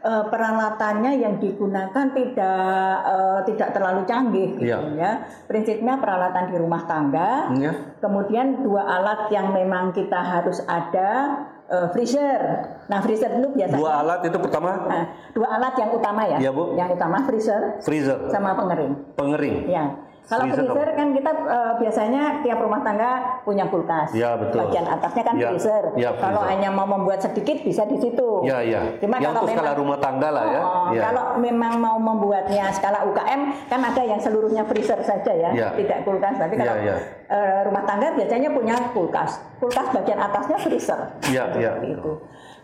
eh, 0.00 0.24
peralatannya 0.24 1.12
yang 1.14 1.36
digunakan 1.36 2.06
tidak 2.10 2.94
eh, 3.02 3.40
tidak 3.46 3.68
terlalu 3.70 4.02
canggih 4.04 4.48
gitu 4.54 4.64
Ya. 4.66 4.78
ya. 4.92 5.12
Prinsipnya 5.44 5.96
peralatan 5.96 6.46
di 6.46 6.56
rumah 6.56 6.82
tangga, 6.84 7.29
Ya. 7.56 7.72
kemudian 7.98 8.62
dua 8.62 8.82
alat 8.86 9.30
yang 9.34 9.52
memang 9.52 9.90
kita 9.92 10.16
harus 10.16 10.62
ada 10.66 11.40
eh, 11.70 11.86
freezer. 11.94 12.40
Nah 12.90 12.98
freezer 12.98 13.30
itu 13.38 13.48
biasanya 13.54 13.78
Dua 13.78 13.92
alat 14.02 14.20
itu 14.26 14.38
pertama 14.42 14.70
Nah, 14.90 15.04
dua 15.34 15.48
alat 15.58 15.74
yang 15.78 15.90
utama 15.94 16.22
ya. 16.26 16.38
Iya, 16.42 16.50
Bu. 16.50 16.74
Yang 16.74 16.88
utama 16.98 17.16
freezer 17.24 17.78
freezer, 17.82 18.18
sama 18.30 18.58
pengering. 18.58 18.92
pengering. 19.14 19.56
Ya. 19.70 20.09
Kalau 20.26 20.44
Freezer 20.46 20.88
kan 20.92 21.08
kita 21.10 21.30
eh, 21.32 21.72
biasanya 21.76 22.22
tiap 22.40 22.58
rumah 22.58 22.80
tangga 22.80 23.10
punya 23.42 23.66
kulkas. 23.66 24.12
Ya, 24.12 24.34
betul. 24.34 24.62
Bagian 24.62 24.86
atasnya 24.86 25.22
kan 25.22 25.34
Ya, 25.34 25.48
freezer. 25.48 25.84
ya, 25.94 26.10
Kalau 26.14 26.40
freezer. 26.40 26.50
hanya 26.54 26.68
mau 26.70 26.86
membuat 26.86 27.18
sedikit 27.18 27.56
bisa 27.60 27.82
di 27.82 27.96
situ. 27.96 28.28
Ya 28.42 28.60
ya. 28.60 28.84
Cuma 28.96 29.16
Yang 29.16 29.34
kalau 29.34 29.42
skala 29.44 29.58
memang- 29.64 29.78
rumah 29.78 29.98
tangga 29.98 30.28
lah 30.30 30.44
ya. 30.46 30.60
Oh, 30.60 30.86
ya. 30.90 31.02
Kalau 31.02 31.24
memang 31.36 31.72
mau 31.76 31.96
membuatnya 31.96 32.70
skala 32.70 33.02
UKM 33.04 33.40
kan 33.66 33.80
ada 33.82 34.02
yang 34.02 34.18
seluruhnya 34.18 34.62
freezer 34.64 35.00
saja 35.00 35.32
ya, 35.32 35.50
Ya. 35.50 35.68
tidak 35.74 36.04
kulkas. 36.04 36.36
Tapi 36.36 36.54
kalau 36.54 36.74
Ya, 36.78 36.84
ya. 36.84 36.96
eh, 37.26 37.58
rumah 37.64 37.82
tangga 37.82 38.12
biasanya 38.12 38.48
punya 38.50 38.76
kulkas. 38.90 39.30
Kulkas 39.56 39.86
bagian 39.90 40.20
atasnya 40.20 40.56
freezer. 40.56 41.00
Ya, 41.26 41.50
ya. 41.52 41.74
Seperti 41.74 41.96
itu. 41.96 42.12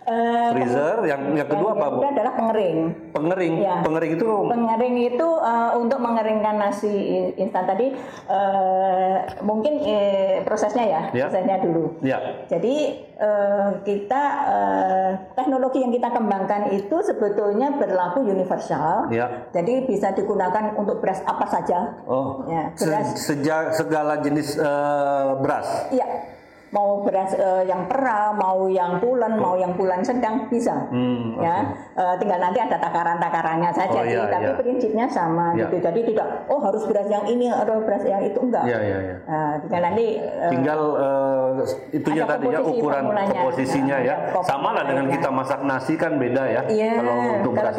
Eh, 0.07 0.49
Freezer, 0.55 1.03
yang 1.03 1.35
yang 1.35 1.45
kedua 1.45 1.75
yang 1.75 1.83
apa 1.83 1.87
bu? 1.91 1.99
adalah 2.01 2.33
pengering. 2.33 2.79
Pengering. 3.11 3.55
Ya. 3.59 3.83
Pengering 3.83 4.13
itu 4.15 4.31
Pengering 4.47 4.97
itu 5.05 5.29
eh, 5.37 5.71
untuk 5.75 5.99
mengeringkan 5.99 6.55
nasi 6.57 6.95
instan 7.35 7.67
tadi 7.67 7.91
eh, 8.31 9.15
mungkin 9.43 9.83
eh, 9.83 10.41
prosesnya 10.41 10.85
ya, 10.85 11.01
Ya. 11.11 11.27
prosesnya 11.27 11.59
dulu. 11.59 11.99
ya. 12.01 12.19
Jadi 12.47 12.75
eh, 13.13 13.69
kita 13.83 14.23
eh, 14.47 15.11
teknologi 15.35 15.83
yang 15.83 15.91
kita 15.91 16.09
kembangkan 16.09 16.71
itu 16.71 16.97
sebetulnya 17.03 17.75
berlaku 17.75 18.23
universal. 18.23 19.11
Ya. 19.11 19.51
Jadi 19.51 19.85
bisa 19.85 20.13
digunakan 20.13 20.71
untuk 20.77 21.03
beras 21.03 21.19
apa 21.23 21.51
saja. 21.51 21.99
Oh. 22.07 22.47
Ya, 22.47 22.71
se- 22.75 22.87
beras. 22.87 23.09
sejak 23.19 23.63
segala 23.73 24.23
jenis 24.23 24.55
eh, 24.55 25.31
beras. 25.37 25.91
Iya. 25.91 26.36
Mau 26.77 27.01
beras 27.01 27.33
eh, 27.33 27.65
yang 27.65 27.89
perah, 27.89 28.37
mau 28.37 28.69
yang 28.69 29.01
pulen, 29.01 29.41
mau 29.41 29.57
yang 29.57 29.73
bulan 29.73 30.05
sedang 30.05 30.45
bisa. 30.53 30.77
Hmm, 30.93 31.41
ya, 31.41 31.73
Eh, 31.97 32.15
tinggal 32.21 32.37
nanti 32.37 32.61
ada 32.61 32.77
takaran-takarannya 32.77 33.73
saja 33.73 33.97
Oh, 33.97 34.05
sih, 34.05 34.13
iya, 34.13 34.29
tapi 34.29 34.53
iya. 34.53 34.59
prinsipnya 34.61 35.07
sama 35.09 35.57
Iya. 35.57 35.73
gitu. 35.73 35.77
Jadi 35.89 36.01
tidak, 36.13 36.29
oh 36.53 36.61
harus 36.61 36.85
beras 36.85 37.09
yang 37.09 37.25
ini 37.25 37.49
atau 37.49 37.81
beras 37.81 38.05
yang 38.05 38.21
itu 38.21 38.37
enggak. 38.37 38.69
Iya, 38.69 38.79
iya, 38.85 38.99
iya. 39.01 39.17
Nah, 39.25 39.53
tinggal 39.65 39.81
nanti 39.89 40.05
eh, 40.21 40.51
Tinggal 40.53 40.81
eh, 41.01 41.97
itunya 41.97 42.25
tadi 42.29 42.47
ya 42.53 42.61
ukuran 42.61 43.05
komposisinya 43.09 43.97
Nah, 43.97 44.05
ya. 44.05 44.15
komposisi 44.29 44.51
Sama 44.53 44.69
lah 44.77 44.85
dengan 44.85 45.07
kita 45.09 45.29
masak 45.33 45.61
nasi 45.65 45.95
kan 45.97 46.13
beda 46.21 46.43
ya. 46.45 46.63
Iya, 46.69 46.91
Kalau 47.01 47.15
untuk 47.41 47.53
beras 47.57 47.75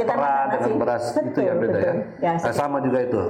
dengan 0.49 0.73
beras 0.81 1.03
itu 1.13 1.39
ya 1.45 1.53
Betul, 1.53 1.61
beda 1.69 1.79
ya. 1.79 1.93
Ya, 2.17 2.31
Nah, 2.41 2.53
sama 2.55 2.81
juga 2.81 2.99
itu. 3.05 3.21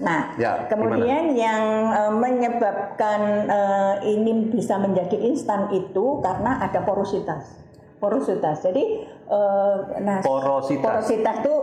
Nah, 0.00 0.32
Ya, 0.40 0.64
kemudian 0.66 1.36
yang 1.36 1.62
eh, 1.92 2.12
menyebabkan 2.12 3.20
eh, 3.44 3.94
ini 4.08 4.48
bisa 4.48 4.80
menjadi 4.80 5.20
instan 5.20 5.68
itu 5.68 6.22
karena 6.24 6.64
ada 6.64 6.80
porositas. 6.80 7.60
Porositas. 8.00 8.64
Jadi 8.64 9.04
eh, 9.28 9.76
nah, 10.00 10.24
Porositas. 10.24 10.80
porositas 11.04 11.36
itu 11.40 11.54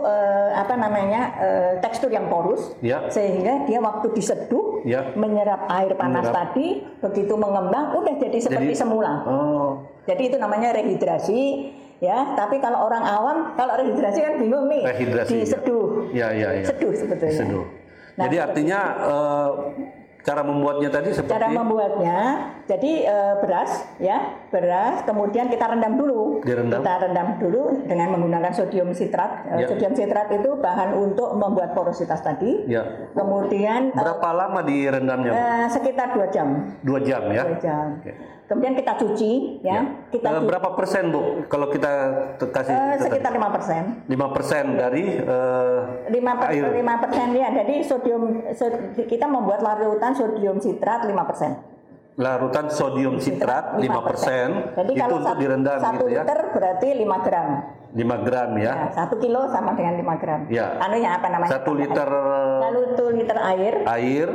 apa 0.50 0.74
namanya 0.74 1.22
tekstur 1.78 2.10
yang 2.10 2.26
porus, 2.26 2.74
Ya. 2.80 3.06
sehingga 3.06 3.64
dia 3.64 3.78
waktu 3.78 4.10
diseduh 4.10 4.82
Ya. 4.82 5.12
menyerap 5.14 5.68
air 5.68 5.92
panas 5.94 6.26
Menyerap. 6.26 6.54
tadi, 6.54 6.66
begitu 6.98 7.34
mengembang 7.34 7.94
udah 7.94 8.14
jadi 8.16 8.38
seperti 8.40 8.74
Jadi- 8.74 8.80
semula. 8.80 9.12
Oh, 9.26 9.68
Jadi 10.06 10.32
itu 10.32 10.36
namanya 10.38 10.72
rehidrasi. 10.72 11.42
Ya, 12.00 12.32
tapi 12.32 12.56
kalau 12.58 12.88
orang 12.88 13.04
awam, 13.04 13.36
kalau 13.54 13.76
rehidrasi 13.76 14.24
kan 14.24 14.40
bingung 14.40 14.72
nih, 14.72 14.80
Rehidrasi, 14.88 15.36
ya. 15.36 15.40
diseduh, 15.44 15.86
ya 16.10 16.28
ya 16.32 16.48
ya. 16.56 16.64
seduh 16.64 16.92
sebetulnya. 16.96 17.36
Seduh. 17.36 17.64
Nah, 18.16 18.24
Jadi 18.26 18.36
artinya 18.38 18.80
eh, 19.00 19.50
cara 20.20 20.44
membuatnya 20.44 20.92
tadi 20.92 21.16
seperti 21.16 21.32
Cara 21.32 21.48
membuatnya, 21.48 22.18
jadi 22.68 22.92
eh, 23.08 23.34
beras 23.40 23.70
ya, 23.96 24.18
beras, 24.48 25.00
kemudian 25.02 25.48
kita 25.48 25.64
rendam 25.66 25.96
dulu. 25.96 26.44
Direndam. 26.44 26.84
Kita 26.84 26.94
rendam 27.00 27.28
dulu 27.40 27.62
dengan 27.88 28.12
menggunakan 28.12 28.52
sodium 28.52 28.92
sitrat. 28.92 29.48
Eh, 29.48 29.64
Ya. 29.64 29.66
Sodium 29.66 29.96
sitrat 29.96 30.28
itu 30.28 30.50
bahan 30.54 30.92
untuk 30.92 31.32
membuat 31.34 31.72
porositas 31.72 32.20
tadi. 32.20 32.68
ya. 32.68 32.84
Kemudian 33.16 33.96
Berapa 33.96 34.28
lama 34.30 34.60
direndamnya? 34.60 35.32
Eh, 35.32 35.66
sekitar 35.72 36.12
dua 36.12 36.28
jam. 36.28 36.68
Dua 36.84 37.00
jam 37.00 37.22
ya. 37.32 37.44
Dua 37.48 37.58
jam. 37.58 37.86
Oke. 37.96 38.12
Kemudian 38.50 38.74
kita 38.74 38.98
cuci, 38.98 39.62
ya. 39.62 39.78
Kita 40.10 40.26
Eh, 40.26 40.34
cuci, 40.34 40.48
berapa 40.50 40.74
persen 40.74 41.08
bu 41.08 41.46
kalau 41.46 41.70
kita 41.70 41.90
kasih 42.42 42.74
tadi? 42.74 43.02
sekitar 43.06 43.30
lima 43.30 43.48
persen. 43.48 43.82
5 44.04 44.26
persen 44.28 44.64
dari 44.74 45.04
eh, 45.16 45.78
lima 46.10 46.32
Air. 46.42 46.74
lima 46.74 46.98
persen 46.98 47.30
ya. 47.30 47.48
Jadi 47.54 47.74
sodium 47.80 48.42
kita 48.98 49.24
membuat 49.24 49.62
larutan 49.62 50.10
sodium 50.12 50.58
sitrat 50.58 51.06
5 51.06 51.14
persen. 51.24 51.52
larutan 52.16 52.66
sodium 52.68 53.16
sitrat 53.16 53.78
5 53.78 53.86
persen 54.04 54.48
Jadi 54.74 54.92
itu 54.92 55.00
kalau 55.00 55.16
untuk 55.16 55.30
satu, 55.30 55.40
direndam 55.40 55.78
satu 55.78 55.94
gitu 55.96 56.06
ya. 56.10 56.20
liter 56.20 56.40
berarti 56.50 56.88
5 56.92 57.16
gram. 57.22 57.48
5 57.90 58.22
gram 58.22 58.50
ya. 58.54 58.72
Ya, 58.72 58.86
satu 58.94 59.18
kilo 59.18 59.50
sama 59.50 59.74
dengan 59.74 59.98
5 59.98 60.22
gram. 60.22 60.40
Ya. 60.46 60.78
Anunya 60.78 61.18
apa 61.18 61.26
namanya? 61.26 61.50
Satu 61.50 61.74
liter 61.74 62.06
Lalu 62.60 62.80
itu 62.94 63.04
liter 63.10 63.38
air 63.40 63.74
air 63.84 64.28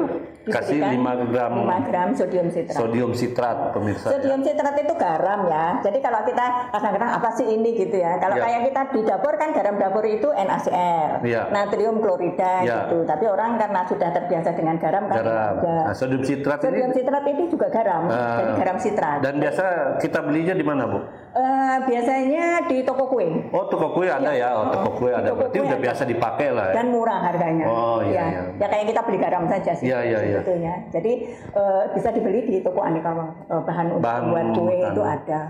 kasih 0.45 0.77
diberikan 0.77 1.24
5 1.24 1.31
gram 1.31 1.51
5 1.63 1.88
gram 1.88 2.07
sodium 2.13 2.47
sitrat. 2.51 2.75
sodium 2.75 3.12
sitrat 3.15 3.57
pemirsa. 3.71 4.05
ya. 4.05 4.12
Sodium 4.13 4.41
sitrat 4.43 4.75
itu 4.75 4.93
garam 4.93 5.39
ya. 5.47 5.65
Jadi 5.79 5.97
kalau 6.00 6.21
kita 6.21 6.45
kadang-kadang 6.69 7.12
apa 7.15 7.29
sih 7.33 7.47
ini 7.47 7.69
gitu 7.74 7.95
ya. 7.95 8.19
Kalau 8.19 8.35
Ya. 8.35 8.43
kayak 8.43 8.62
kita 8.65 8.81
di 8.91 9.01
dapur 9.03 9.33
kan 9.35 9.50
garam 9.51 9.75
dapur 9.75 10.03
itu 10.03 10.27
NaCl, 10.29 11.09
Ya. 11.24 11.41
natrium 11.50 11.95
klorida 11.97 12.53
Ya. 12.62 12.85
gitu. 12.85 13.07
Tapi 13.07 13.25
orang 13.25 13.55
karena 13.55 13.81
sudah 13.85 14.09
terbiasa 14.12 14.51
dengan 14.51 14.75
garam 14.77 15.07
kan 15.07 15.15
Garam. 15.17 15.53
juga. 15.55 15.75
Nah, 15.81 15.95
sodium 15.95 16.24
sitrat 16.24 16.59
Sodium 16.59 16.91
ini 16.91 16.95
sitrat 16.95 17.24
itu 17.25 17.43
juga 17.50 17.67
garam, 17.69 18.03
Ah. 18.05 18.38
jadi 18.38 18.51
garam 18.57 18.77
sitrat. 18.77 19.17
dan 19.21 19.33
biasa 19.38 19.63
kita 19.97 20.19
belinya 20.21 20.51
di 20.51 20.65
mana 20.65 20.83
bu? 20.85 21.00
Eh, 21.36 21.77
biasanya 21.84 22.63
di 22.63 22.80
toko 22.88 23.12
kue 23.12 23.27
Oh 23.51 23.68
toko 23.68 23.92
kue 23.92 24.08
ada 24.08 24.32
ya, 24.32 24.56
oh 24.56 24.72
toko 24.72 25.04
kue 25.04 25.12
ada. 25.12 25.36
Toko 25.36 25.44
Berarti 25.44 25.58
kue 25.60 25.68
udah 25.68 25.75
ada. 25.75 25.84
biasa 25.84 26.01
dipakai 26.08 26.48
lah. 26.56 26.65
ya. 26.72 26.75
dan 26.80 26.88
murah 26.96 27.20
harganya. 27.27 27.65
Oh, 27.68 28.00
iya, 28.00 28.08
ya. 28.08 28.25
iya. 28.32 28.42
Ya 28.56 28.68
kayak 28.72 28.86
kita 28.96 29.01
beli 29.04 29.20
garam 29.20 29.44
saja 29.51 29.72
sih. 29.75 29.92
Iya, 29.92 30.00
iya, 30.08 30.20
iya. 30.24 30.39
sebetulnya. 30.39 30.74
Jadi 30.96 31.12
eh, 31.36 31.84
bisa 31.92 32.10
dibeli 32.15 32.39
di 32.48 32.63
toko 32.63 32.80
aneka 32.88 33.12
eh, 33.51 33.62
bahan 33.68 33.86
untuk 34.00 34.08
Bahan 34.08 34.24
membuat 34.32 34.48
kue 34.56 34.75
itu 34.80 35.01
ada. 35.04 35.42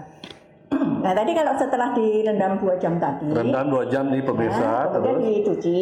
Nah 1.05 1.13
tadi 1.13 1.31
kalau 1.31 1.53
setelah 1.53 1.93
direndam 1.93 2.57
dua 2.57 2.73
jam 2.75 2.97
tadi, 2.97 3.29
Rendam 3.29 3.69
2 3.69 3.85
jam 3.85 4.09
nih 4.09 4.25
pemirsa 4.25 4.57
nah, 4.57 4.83
kemudian 4.89 5.13
terus. 5.13 5.29
dicuci, 5.37 5.81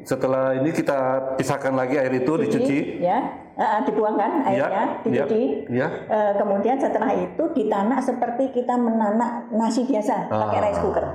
Setelah 0.00 0.54
ini 0.54 0.70
kita 0.70 0.98
pisahkan 1.34 1.74
lagi 1.74 1.98
air 1.98 2.14
itu 2.14 2.32
dicuci. 2.38 2.78
ya, 3.02 3.18
eh, 3.52 3.80
dibuangkan 3.82 4.46
airnya, 4.46 5.02
Ya, 5.02 5.26
dicuci. 5.26 5.42
ya. 5.68 5.88
Eh, 6.06 6.32
kemudian 6.38 6.78
setelah 6.78 7.10
itu 7.10 7.42
ditanak 7.50 7.98
seperti 7.98 8.54
kita 8.54 8.78
menanak 8.78 9.50
nasi 9.50 9.82
biasa 9.82 10.30
pakai 10.30 10.38
Ah. 10.56 10.64
rice 10.64 10.78
cooker. 10.78 11.06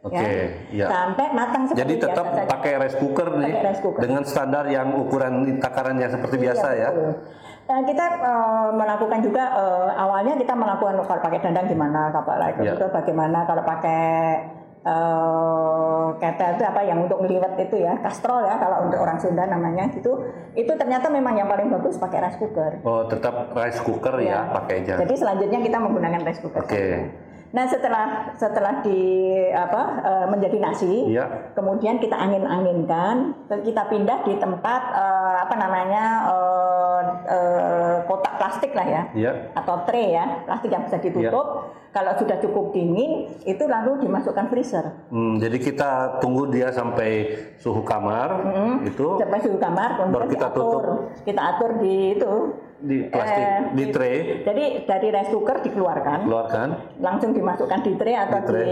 Oke, 0.00 0.26
ya. 0.72 0.88
Sampai 0.88 1.26
matang 1.30 1.62
seperti 1.62 1.80
Jadi 1.84 1.94
tetap 2.00 2.26
biasa 2.26 2.48
pakai 2.48 2.72
rice 2.80 2.96
cooker 2.96 3.28
nih 3.36 3.52
Pakai 3.52 3.66
rice 3.68 3.80
cooker. 3.80 4.00
dengan 4.00 4.22
standar 4.24 4.64
yang 4.66 4.88
ukuran 4.96 5.32
takarannya 5.60 6.08
seperti 6.10 6.36
Iya, 6.36 6.44
biasa 6.48 6.68
ya. 6.74 6.88
betul. 6.90 7.12
Eh, 7.70 7.82
kita 7.86 8.04
eh, 8.18 8.68
melakukan 8.74 9.22
juga 9.22 9.44
eh, 9.54 9.88
awalnya 9.94 10.34
kita 10.34 10.58
melakukan 10.58 10.98
kalau 11.06 11.22
pakai 11.22 11.38
dandang 11.38 11.70
gimana, 11.70 12.10
pakai 12.10 12.58
Iya. 12.66 12.74
itu 12.74 12.86
bagaimana, 12.90 13.46
kalau 13.46 13.62
pakai 13.62 14.02
ketel 16.16 16.56
itu 16.56 16.64
apa 16.64 16.80
yang 16.80 17.04
untuk 17.04 17.20
ngeliwet 17.20 17.52
itu 17.60 17.84
ya, 17.84 18.00
kastrol 18.00 18.40
ya 18.48 18.56
kalau 18.56 18.88
untuk 18.88 18.96
orang 18.96 19.20
Sunda 19.20 19.44
namanya 19.44 19.92
itu 19.92 20.08
itu 20.56 20.72
ternyata 20.72 21.12
memang 21.12 21.36
yang 21.36 21.52
paling 21.52 21.68
bagus 21.68 22.00
pakai 22.00 22.24
rice 22.24 22.40
cooker. 22.40 22.80
Oh, 22.80 23.04
tetap 23.04 23.52
rice 23.52 23.76
cooker 23.84 24.16
ya 24.24 24.48
pakainya. 24.48 24.96
Jadi 25.04 25.14
selanjutnya 25.20 25.60
kita 25.60 25.76
menggunakan 25.84 26.24
rice 26.24 26.40
cooker. 26.40 26.64
Oke. 26.64 26.84
Nah 27.50 27.66
setelah 27.66 28.30
setelah 28.38 28.78
di 28.80 29.00
apa 29.52 29.82
eh, 30.00 30.26
menjadi 30.30 30.56
nasi, 30.62 31.12
Iya. 31.12 31.52
kemudian 31.52 32.00
kita 32.00 32.14
angin-anginkan, 32.16 33.36
kita 33.50 33.82
pindah 33.90 34.22
di 34.24 34.38
tempat 34.38 34.82
eh, 34.96 35.36
apa 35.44 35.54
namanya 35.58 36.04
eh, 36.30 36.59
eh, 37.22 37.96
kotak 38.04 38.34
plastik 38.36 38.72
lah 38.72 38.86
ya, 38.86 39.02
Iya. 39.12 39.32
atau 39.52 39.82
tray 39.82 40.12
ya, 40.12 40.24
plastik 40.44 40.70
yang 40.70 40.84
bisa 40.84 40.98
ditutup. 40.98 41.46
Kalau 41.90 42.14
sudah 42.14 42.38
cukup 42.38 42.70
dingin, 42.70 43.26
itu 43.42 43.64
lalu 43.66 43.98
dimasukkan 44.00 44.46
freezer. 44.46 44.94
Hmm, 45.10 45.36
jadi 45.36 45.58
kita 45.58 45.90
tunggu 46.18 46.46
dia 46.46 46.70
sampai 46.70 47.26
suhu 47.58 47.82
kamar 47.82 48.30
itu 48.80 49.18
Sampai 49.18 49.38
suhu 49.40 49.58
kamar, 49.58 49.98
kemudian 49.98 50.14
Baru 50.14 50.30
kita 50.30 50.46
diatur. 50.48 50.62
tutup. 50.78 50.98
Kita 51.24 51.40
atur 51.48 51.70
di 51.78 51.94
itu. 52.14 52.34
di 52.80 53.04
plastik 53.04 53.44
eh, 53.44 53.60
di 53.76 53.84
tray 53.92 54.16
Jadi 54.40 54.64
dari 54.88 55.12
rice 55.12 55.28
cooker 55.28 55.60
dikeluarkan. 55.60 56.24
keluarkan 56.24 56.68
langsung 56.96 57.36
dimasukkan 57.36 57.84
di 57.84 57.92
tray 57.92 58.16
atau 58.16 58.40
Di 58.40 58.46
di, 58.46 58.48
tray. 58.48 58.64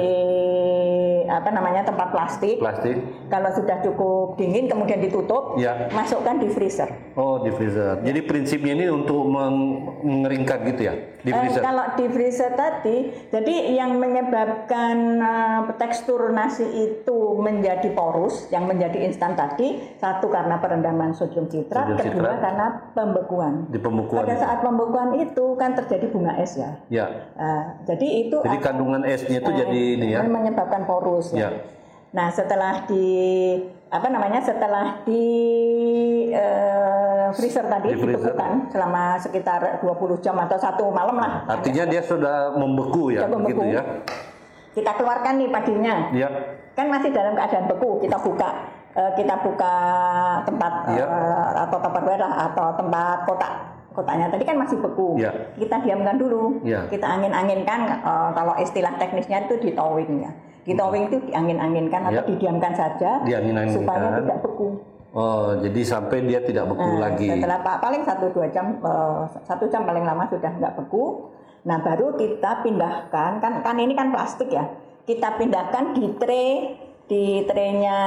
Apa 1.30 1.48
namanya 1.48 1.84
tempat 1.84 2.08
plastik. 2.08 2.56
plastik. 2.56 2.96
Kalau 3.28 3.52
sudah 3.52 3.78
cukup 3.80 4.34
dingin 4.34 4.64
kemudian 4.64 4.98
ditutup, 4.98 5.54
Ya. 5.54 5.86
masukkan 5.90 6.36
di 6.36 6.48
freezer. 6.48 6.88
Oh, 7.12 7.38
di 7.38 7.50
freezer. 7.50 8.00
Jadi 8.00 8.20
prinsipnya 8.22 8.72
ini 8.74 8.86
untuk 8.88 9.22
meng- 9.22 9.76
mengeringkan 10.00 10.58
gitu 10.66 10.82
ya 10.82 10.94
di 11.18 11.28
Eh, 11.28 11.36
freezer. 11.36 11.60
kalau 11.60 11.84
di 11.94 12.06
freezer 12.06 12.50
tadi, 12.52 12.96
jadi 13.28 13.54
yang 13.74 13.98
menyebabkan 13.98 14.96
eh, 15.18 15.60
tekstur 15.76 16.30
nasi 16.30 16.64
itu 16.64 17.18
menjadi 17.36 17.90
porus, 17.90 18.48
yang 18.48 18.64
menjadi 18.64 19.04
instan 19.04 19.34
tadi, 19.34 19.76
satu 19.96 20.28
karena 20.28 20.56
perendaman 20.56 21.12
sodium 21.12 21.44
citrat, 21.46 21.84
Sodium 21.90 21.98
kedua 22.00 22.14
citrat. 22.30 22.40
karena 22.40 22.66
pembekuan. 22.92 23.54
Di 23.68 23.78
pembekuan. 23.78 24.18
Pada 24.20 24.34
saat 24.36 24.58
pembekuan 24.60 25.10
itu 25.18 25.46
kan 25.54 25.74
terjadi 25.74 26.06
bunga 26.08 26.38
es 26.38 26.54
ya. 26.54 26.70
Ya. 26.88 27.06
Eh, 27.34 27.62
jadi 27.84 28.06
itu 28.22 28.36
Jadi 28.38 28.58
kandungan 28.58 29.02
esnya 29.04 29.38
itu 29.38 29.50
Eh, 29.50 29.56
jadi 29.58 29.80
ini 29.96 30.06
ya. 30.10 30.22
menyebabkan 30.22 30.84
porus 30.84 31.17
ya. 31.30 31.48
Ya. 31.48 31.50
Nah 32.08 32.28
setelah 32.28 32.84
di 32.84 33.06
apa 33.88 34.06
namanya 34.06 34.40
setelah 34.40 35.00
di 35.02 35.24
eh, 36.30 37.26
freezer 37.32 37.64
tadi 37.66 37.92
Di 37.92 37.96
freezer. 37.96 38.32
dibekukan 38.32 38.52
selama 38.68 39.02
sekitar 39.18 39.60
20 39.80 40.20
jam 40.20 40.36
atau 40.38 40.56
satu 40.56 40.84
malam 40.88 41.16
lah. 41.16 41.44
Artinya 41.46 41.84
dia 41.84 42.00
sudah 42.00 42.52
membeku 42.54 43.12
ya, 43.12 43.24
Sudah 43.24 43.30
membeku. 43.34 43.60
begitu 43.60 43.76
ya. 43.76 43.82
Kita 44.72 44.90
keluarkan 44.94 45.32
nih 45.36 45.48
paginya. 45.50 45.94
Ya. 46.12 46.28
Kan 46.72 46.86
masih 46.88 47.10
dalam 47.10 47.34
keadaan 47.34 47.66
beku. 47.66 47.98
Kita 47.98 48.16
buka 48.16 48.48
eh, 48.94 49.12
kita 49.14 49.34
buka 49.42 49.72
tempat 50.44 50.72
Iya. 50.88 51.04
eh, 51.04 51.48
atau 51.66 51.78
tupperware 51.78 52.20
lah 52.20 52.32
atau 52.48 52.66
tempat 52.74 53.18
kotak 53.26 53.52
kotaknya 53.92 54.30
tadi 54.30 54.44
kan 54.46 54.56
masih 54.56 54.78
beku. 54.78 55.18
Iya. 55.18 55.32
Kita 55.58 55.82
diamkan 55.82 56.16
dulu. 56.16 56.62
Iya. 56.62 56.86
Kita 56.86 57.06
angin-anginkan 57.10 57.80
eh, 57.98 58.30
kalau 58.32 58.54
istilah 58.56 58.94
teknisnya 58.96 59.44
itu 59.44 59.58
di 59.58 59.72
towing 59.72 60.22
ya. 60.22 60.32
Di 60.68 60.76
towing 60.76 61.08
itu 61.08 61.16
diangin-anginkan 61.24 62.00
atau 62.04 62.20
Iya. 62.20 62.28
didiamkan 62.28 62.72
saja 62.72 63.10
Diangin-anginkan. 63.24 63.80
supaya 63.80 64.08
tidak 64.20 64.38
beku. 64.44 64.68
Oh, 65.08 65.56
jadi 65.56 65.80
sampai 65.80 66.20
dia 66.22 66.44
tidak 66.44 66.68
beku 66.68 66.84
Nah, 66.92 67.08
lagi. 67.08 67.32
Setelah 67.32 67.58
pa- 67.58 67.80
paling 67.80 68.04
satu 68.04 68.28
dua 68.28 68.46
jam, 68.46 68.76
eh, 68.76 69.20
satu 69.42 69.64
jam 69.66 69.82
paling 69.82 70.04
lama 70.04 70.28
sudah 70.28 70.52
nggak 70.52 70.76
beku. 70.76 71.32
Nah 71.60 71.80
baru 71.80 72.12
kita 72.14 72.60
pindahkan 72.60 73.40
kan 73.40 73.52
kan 73.58 73.76
ini 73.76 73.92
kan 73.92 74.12
plastik 74.12 74.48
ya. 74.48 74.68
Kita 75.02 75.34
pindahkan 75.34 75.96
di 75.96 76.12
tray 76.14 76.76
di 77.08 77.40
traynya 77.48 77.98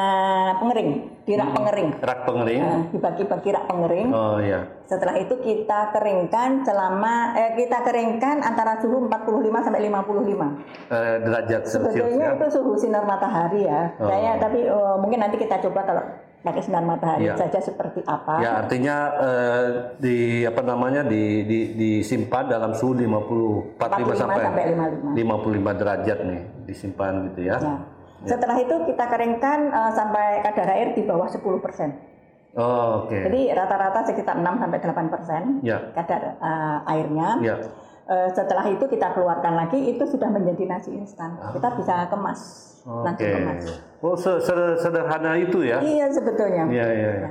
pengering, 0.61 1.25
di 1.25 1.33
rak 1.33 1.49
pengering. 1.57 1.89
Rak 1.97 2.19
pengering. 2.21 2.61
Nah, 2.61 2.81
dibagi-bagi 2.93 3.49
rak 3.49 3.65
pengering. 3.65 4.07
Oh 4.13 4.37
iya. 4.37 4.61
Setelah 4.85 5.17
itu 5.17 5.41
kita 5.41 5.89
keringkan 5.89 6.61
selama 6.61 7.33
eh, 7.33 7.57
kita 7.57 7.81
keringkan 7.81 8.45
antara 8.45 8.77
suhu 8.77 9.09
45 9.09 9.65
sampai 9.65 9.89
55. 9.89 10.93
Eh, 10.93 11.15
derajat 11.25 11.61
Celcius 11.65 11.73
Sebetulnya 11.97 12.27
ya. 12.29 12.37
itu 12.37 12.45
suhu 12.53 12.71
sinar 12.77 13.03
matahari 13.09 13.65
ya. 13.65 13.89
Oh. 13.97 14.05
Saya 14.05 14.37
tapi 14.37 14.69
eh, 14.69 14.95
mungkin 15.01 15.17
nanti 15.17 15.41
kita 15.41 15.57
coba 15.65 15.81
kalau 15.81 16.03
pakai 16.41 16.61
sinar 16.61 16.85
matahari 16.85 17.25
Iya. 17.25 17.41
saja 17.41 17.57
seperti 17.57 18.05
apa. 18.05 18.37
Ya 18.37 18.61
artinya 18.61 18.95
eh, 19.17 19.65
di 19.97 20.45
apa 20.45 20.61
namanya 20.61 21.01
di, 21.01 21.41
di 21.49 21.59
disimpan 21.73 22.53
dalam 22.53 22.77
suhu 22.77 22.93
50 22.93 23.81
45 23.81 23.81
45 23.81 24.13
sampai, 24.13 24.41
sampai 24.45 24.63
55. 24.77 25.73
55 25.73 25.81
derajat 25.81 26.17
nih 26.21 26.41
disimpan 26.69 27.13
gitu 27.33 27.49
ya. 27.49 27.57
Ya. 27.57 27.77
Setelah 28.21 28.57
itu 28.57 28.75
kita 28.85 29.05
keringkan 29.07 29.59
eh, 29.67 29.91
sampai 29.91 30.41
kadar 30.41 30.67
air 30.69 30.93
di 30.93 31.03
bawah 31.03 31.25
10 31.25 31.41
Oh, 32.51 33.07
oke. 33.07 33.15
Jadi 33.15 33.47
rata-rata 33.49 34.03
sekitar 34.03 34.35
6 34.35 34.59
sampai 34.59 34.77
8 34.77 35.07
persen 35.07 35.43
Ya. 35.63 35.79
kadar 35.95 36.35
eh, 36.35 36.91
airnya. 36.91 37.29
Ya. 37.39 37.55
Eh, 38.05 38.27
setelah 38.29 38.67
itu 38.67 38.83
kita 38.85 39.15
keluarkan 39.15 39.55
lagi 39.55 39.79
itu 39.87 40.03
sudah 40.03 40.27
menjadi 40.27 40.67
nasi 40.67 40.91
instan. 40.91 41.39
Kita 41.55 41.79
bisa 41.79 42.11
kemas, 42.11 42.39
nasi 42.83 43.23
Oke. 43.23 43.29
kemas. 43.31 43.63
Oh, 44.03 44.15
se- 44.17 44.41
se- 44.41 44.77
sederhana 44.77 45.39
itu 45.39 45.63
ya. 45.63 45.79
Iya 45.79 46.11
sebetulnya. 46.11 46.67
Iya, 46.67 46.87
iya, 46.91 47.11
iya. 47.17 47.29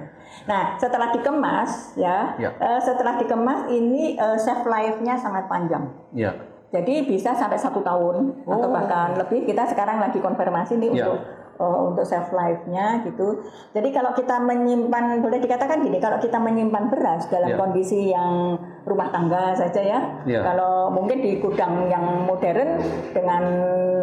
Nah 0.48 0.80
setelah 0.80 1.12
dikemas 1.12 1.98
ya, 2.00 2.32
Ya. 2.40 2.50
setelah 2.80 3.20
dikemas 3.20 3.68
ini 3.68 4.16
eh, 4.16 4.38
shelf 4.40 4.64
life-nya 4.64 5.20
sangat 5.20 5.44
panjang. 5.46 5.84
Iya. 6.16 6.32
Jadi 6.70 7.02
bisa 7.02 7.34
sampai 7.34 7.58
satu 7.58 7.82
tahun 7.82 8.46
atau 8.46 8.68
Oh. 8.68 8.72
bahkan 8.72 9.18
lebih. 9.18 9.42
Kita 9.42 9.66
sekarang 9.66 9.98
lagi 9.98 10.18
konfirmasi 10.18 10.78
nih 10.78 10.90
Ya. 10.94 11.10
untuk 11.10 11.18
eh, 11.60 11.80
untuk 11.84 12.08
shelf 12.08 12.32
life-nya 12.32 13.04
gitu. 13.04 13.36
Jadi 13.76 13.92
kalau 13.92 14.16
kita 14.16 14.40
menyimpan, 14.40 15.20
boleh 15.20 15.44
dikatakan 15.44 15.84
gini, 15.84 16.00
kalau 16.00 16.16
kita 16.16 16.40
menyimpan 16.40 16.88
beras 16.88 17.28
dalam 17.28 17.52
Ya. 17.52 17.56
kondisi 17.58 18.08
yang 18.08 18.56
rumah 18.90 19.08
tangga 19.08 19.54
saja 19.54 19.78
ya, 19.78 20.00
Ya. 20.26 20.42
kalau 20.42 20.90
mungkin 20.90 21.18
di 21.18 21.38
gudang 21.38 21.86
yang 21.86 22.02
modern 22.26 22.82
dengan 23.10 23.42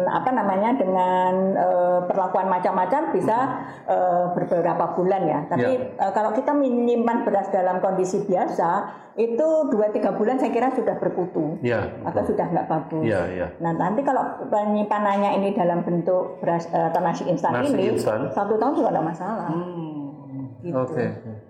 apa 0.08 0.32
namanya 0.32 0.72
dengan 0.72 1.32
eh, 1.52 2.00
perlakuan 2.02 2.48
macam-macam 2.48 3.12
bisa 3.12 3.38
eh, 3.84 4.24
beberapa 4.32 4.96
bulan 4.96 5.22
ya. 5.22 5.40
Tapi 5.46 5.68
eh, 5.94 6.12
kalau 6.12 6.32
kita 6.32 6.50
menyimpan 6.50 7.22
beras 7.22 7.46
dalam 7.48 7.78
kondisi 7.78 8.24
biasa 8.24 8.70
itu 9.14 9.48
2-3 9.68 10.14
bulan 10.14 10.38
saya 10.38 10.48
kira 10.48 10.70
sudah 10.70 10.94
berkutu 10.96 11.58
Iya. 11.60 11.90
atau 12.02 12.22
sudah 12.24 12.46
nggak 12.48 12.66
bagus. 12.66 13.02
Iya, 13.04 13.20
iya. 13.28 13.46
Nah 13.58 13.74
nanti 13.74 14.00
kalau 14.00 14.22
penyimpanannya 14.48 15.36
ini 15.36 15.52
dalam 15.52 15.82
bentuk 15.82 16.40
beras 16.40 16.64
eh, 16.68 16.88
atau 16.88 17.00
nasi 17.00 17.26
instan 17.26 17.52
Nasi 17.52 17.74
ini 17.74 17.92
instan. 17.92 18.30
satu 18.30 18.56
tahun 18.56 18.72
juga 18.74 18.88
nggak 18.90 19.06
masalah. 19.06 19.50
Gitu. 20.58 20.74
Oke. 20.74 21.04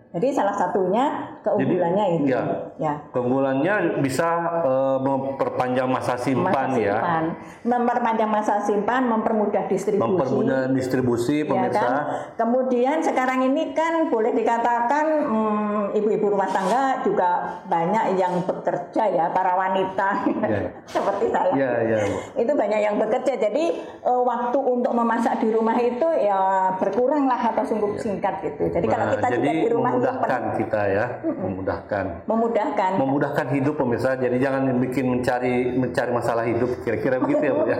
Jadi 0.08 0.32
salah 0.32 0.56
satunya 0.56 1.04
keunggulannya 1.42 2.04
itu. 2.16 2.32
iya. 2.32 2.42
Ya. 2.78 2.94
Keunggulannya 3.12 3.74
bisa 4.00 4.24
eh, 4.62 4.98
memperpanjang 4.98 5.84
masa 5.84 6.16
simpan 6.16 6.72
Masa 6.72 6.80
ya. 6.80 6.96
simpan. 6.96 7.24
Memperpanjang 7.62 8.30
masa 8.30 8.54
simpan, 8.58 9.02
mempermudah 9.04 9.68
distribusi. 9.68 10.08
Mempermudah 10.08 10.60
distribusi 10.72 11.36
Ya 11.38 11.46
pemirsa. 11.46 11.76
kan? 11.78 11.94
Kemudian 12.36 12.96
sekarang 12.98 13.44
ini 13.44 13.74
kan 13.74 14.08
boleh 14.08 14.32
dikatakan 14.32 15.04
mm, 15.28 15.82
ibu-ibu 15.94 16.26
rumah 16.30 16.48
tangga 16.48 17.02
juga 17.02 17.28
banyak 17.66 18.16
yang 18.16 18.40
bekerja 18.42 19.02
ya, 19.06 19.28
para 19.28 19.52
wanita 19.54 20.24
Iya. 20.40 20.72
seperti 20.94 21.26
saya. 21.28 21.52
Iya, 21.52 21.70
iya, 21.84 21.96
Bu. 22.00 22.16
Itu 22.38 22.52
banyak 22.54 22.80
yang 22.80 22.96
bekerja. 22.96 23.36
Jadi 23.36 23.64
eh, 23.84 24.22
waktu 24.24 24.56
untuk 24.58 24.92
memasak 24.94 25.36
di 25.38 25.52
rumah 25.52 25.76
itu 25.76 26.08
ya 26.16 26.40
berkurang 26.76 27.28
lah 27.28 27.52
atau 27.52 27.60
sungguh 27.62 27.92
singkat 27.98 28.40
gitu. 28.40 28.72
Jadi 28.72 28.86
kalau 28.86 29.04
Nah, 29.04 29.12
kita 29.14 29.28
juga 29.30 29.36
jadi 29.42 29.50
di 29.58 29.68
rumah 29.68 29.92
memudahkan 29.98 30.42
kita 30.54 30.80
ya, 30.86 31.04
memudahkan. 31.26 32.04
memudahkan. 32.30 32.90
Memudahkan 33.02 33.46
hidup 33.58 33.74
pemirsa. 33.74 34.14
Jadi 34.14 34.38
jangan 34.38 34.70
bikin 34.78 35.10
mencari 35.10 35.74
mencari 35.74 36.10
masalah 36.14 36.46
hidup 36.46 36.70
kira-kira 36.86 37.18
begitu 37.18 37.42
ya, 37.42 37.52
Bu 37.52 37.64
ya. 37.66 37.78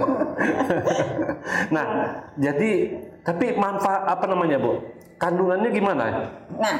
nah, 1.74 1.86
jadi 2.34 2.70
tapi 3.22 3.54
manfaat 3.54 4.02
apa 4.10 4.26
namanya, 4.26 4.58
Bu? 4.58 4.82
Kandungannya 5.18 5.70
gimana? 5.74 6.04
Nah, 6.58 6.76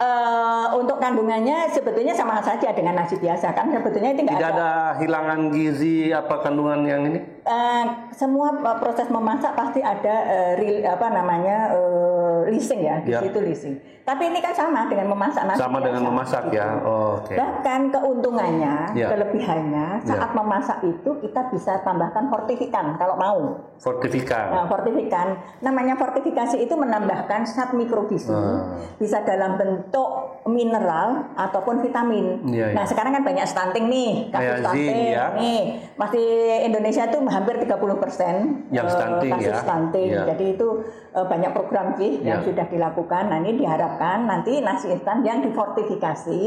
eh, 0.00 0.66
untuk 0.76 0.96
kandungannya 1.00 1.68
sebetulnya 1.72 2.12
sama 2.12 2.40
saja 2.40 2.72
dengan 2.72 3.00
nasi 3.00 3.16
biasa 3.16 3.52
kan 3.52 3.72
sebetulnya 3.72 4.12
itu 4.12 4.24
Tidak 4.24 4.36
ada 4.40 4.52
ada 4.52 4.70
hilangan 5.00 5.52
gizi 5.52 6.12
apa 6.12 6.40
kandungan 6.44 6.84
yang 6.84 7.02
ini? 7.12 7.20
Eh, 7.46 7.84
semua 8.16 8.52
proses 8.80 9.08
memasak 9.12 9.52
pasti 9.56 9.80
ada 9.80 10.16
eh, 10.24 10.52
ril- 10.60 10.84
apa 10.84 11.06
namanya 11.12 11.72
eh, 11.72 12.05
leasing 12.46 12.80
ya 12.80 12.96
di 13.00 13.10
Ya. 13.10 13.20
situ 13.20 13.38
leasing. 13.38 13.74
Tapi 14.02 14.30
ini 14.30 14.38
kan 14.38 14.54
sama 14.54 14.86
dengan 14.86 15.10
memasak 15.10 15.42
nasi 15.44 15.58
Sama 15.58 15.82
dengan 15.82 15.98
biasa. 15.98 16.10
memasak 16.14 16.44
ya. 16.54 16.68
Oh, 16.80 17.18
Oke. 17.18 17.34
Bahkan 17.34 17.80
keuntungannya, 17.90 18.74
Ya. 18.94 19.10
kelebihannya 19.10 19.86
saat 20.00 20.30
memasak 20.30 20.78
itu 20.80 21.10
kita 21.18 21.50
bisa 21.50 21.82
tambahkan 21.82 22.30
fortifikan 22.30 22.94
kalau 22.94 23.18
mau. 23.18 23.40
Fortifikan. 23.76 24.46
Nah, 24.54 24.64
fortifikan, 24.66 25.34
namanya 25.58 25.98
fortifikasi 25.98 26.54
itu 26.56 26.70
menambahkan 26.72 27.42
zat 27.44 27.74
mikrogizi, 27.74 28.30
Ah. 28.30 28.78
bisa 28.94 29.20
dalam 29.20 29.58
bentuk 29.58 30.35
mineral 30.46 31.34
ataupun 31.34 31.82
vitamin. 31.82 32.46
Iya, 32.46 32.70
iya. 32.70 32.74
Nah, 32.74 32.84
sekarang 32.84 33.12
kan 33.12 33.22
banyak 33.22 33.44
stunting 33.44 33.86
nih, 33.86 34.12
kasus 34.30 34.46
zinc, 34.48 34.62
stunting 34.62 34.96
ya. 35.10 35.24
nih. 35.34 35.60
Masih 35.94 36.26
Indonesia 36.64 37.04
tuh 37.06 37.20
hampir 37.26 37.54
30 37.58 37.76
persen 37.98 38.34
Yang 38.70 38.94
stunting, 38.94 39.32
kasus 39.34 39.52
ya. 39.52 39.60
stunting. 39.60 40.08
Iya. 40.10 40.22
Jadi 40.30 40.44
itu 40.54 40.68
eh, 41.12 41.26
banyak 41.26 41.50
program 41.50 41.86
sih 41.94 42.22
yang 42.22 42.40
Iya. 42.40 42.46
sudah 42.46 42.66
dilakukan. 42.66 43.24
Nah, 43.28 43.38
ini 43.40 43.58
diharapkan 43.58 44.24
nanti 44.24 44.58
nasi 44.60 44.88
instan 44.88 45.20
yang 45.20 45.42
difortifikasi 45.42 46.42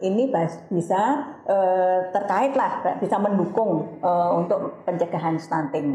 ini 0.00 0.32
bisa 0.68 1.00
eh, 1.44 2.00
terkait 2.10 2.56
lah 2.56 2.80
bisa 2.96 3.16
mendukung 3.16 4.00
eh, 4.00 4.30
untuk 4.32 4.80
pencegahan 4.82 5.36
stunting. 5.36 5.86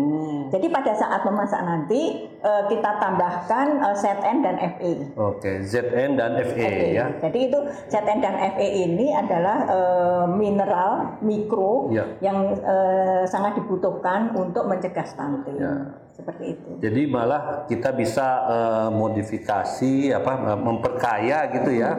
Jadi 0.50 0.70
pada 0.70 0.94
saat 0.94 1.26
memasak 1.26 1.62
nanti 1.62 2.02
eh, 2.30 2.64
kita 2.70 2.92
tambahkan 2.98 3.68
eh, 3.82 3.96
ZN 3.98 4.38
dan 4.42 4.56
FE. 4.78 4.94
Oke, 5.18 5.52
ZN 5.62 6.16
dan 6.16 6.38
FE 6.38 6.54
FE. 6.54 6.94
ya. 6.94 7.06
Jadi 7.18 7.40
itu 7.50 7.60
ZN 7.90 8.20
dan 8.22 8.36
FE 8.54 8.68
ini 8.68 9.10
adalah 9.12 9.58
eh, 9.66 10.26
mineral 10.30 11.18
mikro 11.20 11.90
Ya. 11.90 12.06
yang 12.22 12.54
eh, 12.56 13.24
sangat 13.26 13.58
dibutuhkan 13.58 14.34
untuk 14.34 14.66
mencegah 14.66 15.06
stunting. 15.06 15.58
Ya. 15.58 16.05
Seperti 16.16 16.56
itu. 16.56 16.70
Jadi 16.80 17.02
malah 17.12 17.68
kita 17.68 17.92
bisa 17.92 18.28
eh, 18.48 18.90
modifikasi 18.90 20.16
apa 20.16 20.56
memperkaya 20.56 21.52
gitu 21.52 21.76
ya, 21.76 21.92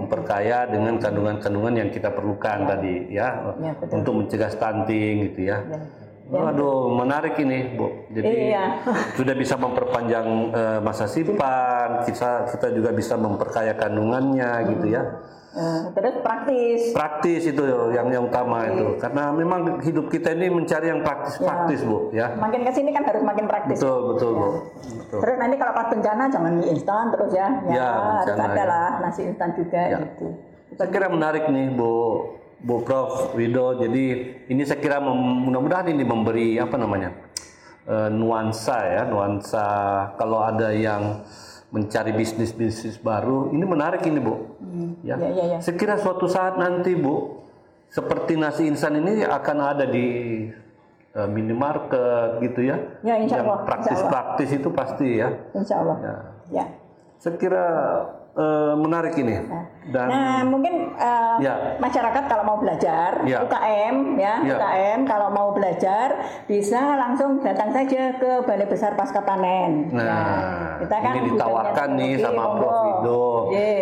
memperkaya 0.00 0.64
dengan 0.64 0.96
kandungan-kandungan 0.96 1.74
yang 1.76 1.90
kita 1.92 2.08
perlukan 2.08 2.64
tadi 2.64 3.12
ya, 3.12 3.52
Ya, 3.60 3.72
betul. 3.76 3.94
untuk 4.00 4.12
mencegah 4.24 4.48
stunting 4.48 5.14
gitu 5.32 5.52
ya. 5.52 5.60
Ya. 5.68 5.80
Waduh, 6.28 6.92
menarik 6.92 7.40
ini, 7.40 7.72
Bu. 7.72 8.08
Jadi 8.12 8.52
Iya. 8.52 8.84
sudah 9.20 9.32
bisa 9.36 9.60
memperpanjang 9.60 10.28
eh, 10.52 10.78
masa 10.80 11.04
simpan, 11.04 12.08
kita 12.08 12.48
kita 12.48 12.68
juga 12.72 12.90
bisa 12.92 13.20
memperkaya 13.20 13.76
kandungannya 13.76 14.50
gitu 14.76 14.86
ya. 14.92 15.04
Eh, 15.48 15.80
terus 15.96 16.20
praktis. 16.20 16.92
Praktis 16.92 17.42
itu 17.48 17.62
yang 17.90 18.12
yang 18.12 18.28
utama 18.28 18.68
itu, 18.68 19.00
karena 19.00 19.32
memang 19.32 19.80
hidup 19.80 20.12
kita 20.12 20.36
ini 20.36 20.52
mencari 20.52 20.92
yang 20.92 21.00
praktis-praktis, 21.00 21.88
Bu, 21.88 22.12
ya. 22.12 22.36
Makin 22.36 22.68
ke 22.68 22.72
sini 22.76 22.92
kan 22.92 23.00
harus 23.02 23.24
makin 23.24 23.48
praktis. 23.48 23.80
Betul, 23.80 24.12
betul, 24.12 24.30
Bu. 24.36 24.48
Betul. 25.08 25.18
Terus 25.24 25.36
nanti 25.40 25.56
kalau 25.56 25.72
pas 25.72 25.88
bencana 25.88 26.22
jangan 26.28 26.52
mie 26.52 26.68
instan 26.68 27.04
terus 27.10 27.32
ya. 27.32 27.48
Ya, 27.64 27.72
Ya, 27.74 27.88
harus 27.88 28.24
bencana, 28.28 28.44
ada 28.44 28.60
ya. 28.60 28.64
lah 28.68 28.88
nasi 29.00 29.20
instan 29.24 29.50
juga 29.56 29.80
Ya. 29.88 29.98
gitu. 30.04 30.26
Saya 30.76 30.88
kira 30.92 31.06
menarik 31.08 31.44
nih 31.48 31.66
Bu 31.72 31.92
Bu 32.60 32.74
Prof 32.84 33.32
Wido. 33.32 33.80
Jadi 33.80 34.04
ini 34.46 34.62
saya 34.62 34.78
kira 34.78 35.00
mudah-mudahan 35.00 35.88
ini 35.88 36.04
memberi 36.04 36.60
apa 36.60 36.76
namanya 36.76 37.16
eh, 37.88 38.12
nuansa 38.12 38.76
ya 38.84 39.02
nuansa 39.08 39.64
kalau 40.14 40.44
ada 40.44 40.76
yang 40.76 41.24
mencari 41.68 42.16
bisnis 42.16 42.56
bisnis 42.56 42.96
baru 42.96 43.52
ini 43.52 43.64
menarik 43.64 44.00
ini 44.08 44.20
Bu. 44.20 44.34
Ya. 45.04 45.20
Ya, 45.20 45.28
ya, 45.28 45.44
ya. 45.56 45.58
Saya 45.60 45.76
kira 45.76 46.00
suatu 46.00 46.24
saat 46.24 46.56
nanti 46.56 46.96
Bu 46.96 47.44
seperti 47.88 48.36
nasi 48.36 48.68
instan 48.68 49.00
ini 49.00 49.24
akan 49.24 49.56
ada 49.60 49.84
di 49.88 50.06
eh, 51.12 51.28
minimarket 51.28 52.40
gitu 52.44 52.60
ya. 52.68 52.76
Ya, 53.04 53.20
insya 53.20 53.40
yang 53.40 53.48
Allah, 53.48 53.58
insya 53.60 53.68
praktis-praktis 53.68 54.50
itu 54.56 54.68
pasti 54.72 55.08
ya. 55.20 55.28
Insya 55.52 55.74
Allah. 55.84 55.96
Ya. 56.00 56.16
Ya. 56.48 56.64
Saya 57.20 57.34
eh, 58.38 58.74
menarik 58.78 59.18
ini. 59.18 59.36
Dan 59.88 60.04
Nah, 60.04 60.44
mungkin 60.44 60.92
uh, 60.94 61.40
Ya. 61.40 61.80
masyarakat 61.80 62.28
kalau 62.28 62.44
mau 62.44 62.58
belajar 62.60 63.24
Ya. 63.24 63.40
UKM 63.40 64.20
ya, 64.20 64.34
Ya. 64.44 64.54
UKM 64.54 65.08
kalau 65.08 65.32
mau 65.32 65.48
belajar 65.50 66.12
bisa 66.44 66.92
langsung 66.94 67.40
datang 67.40 67.72
saja 67.72 68.12
ke 68.14 68.44
Balai 68.44 68.68
Besar 68.68 68.92
Pasca 68.94 69.24
Panen. 69.24 69.88
Nah, 69.90 70.04
Ya, 70.04 70.20
kita 70.84 70.96
kan 71.00 71.12
ini 71.16 71.32
ditawarkan 71.32 71.88
nih 71.96 72.12
sama. 72.20 72.44
Prof 72.60 72.76
Wido. 72.84 73.24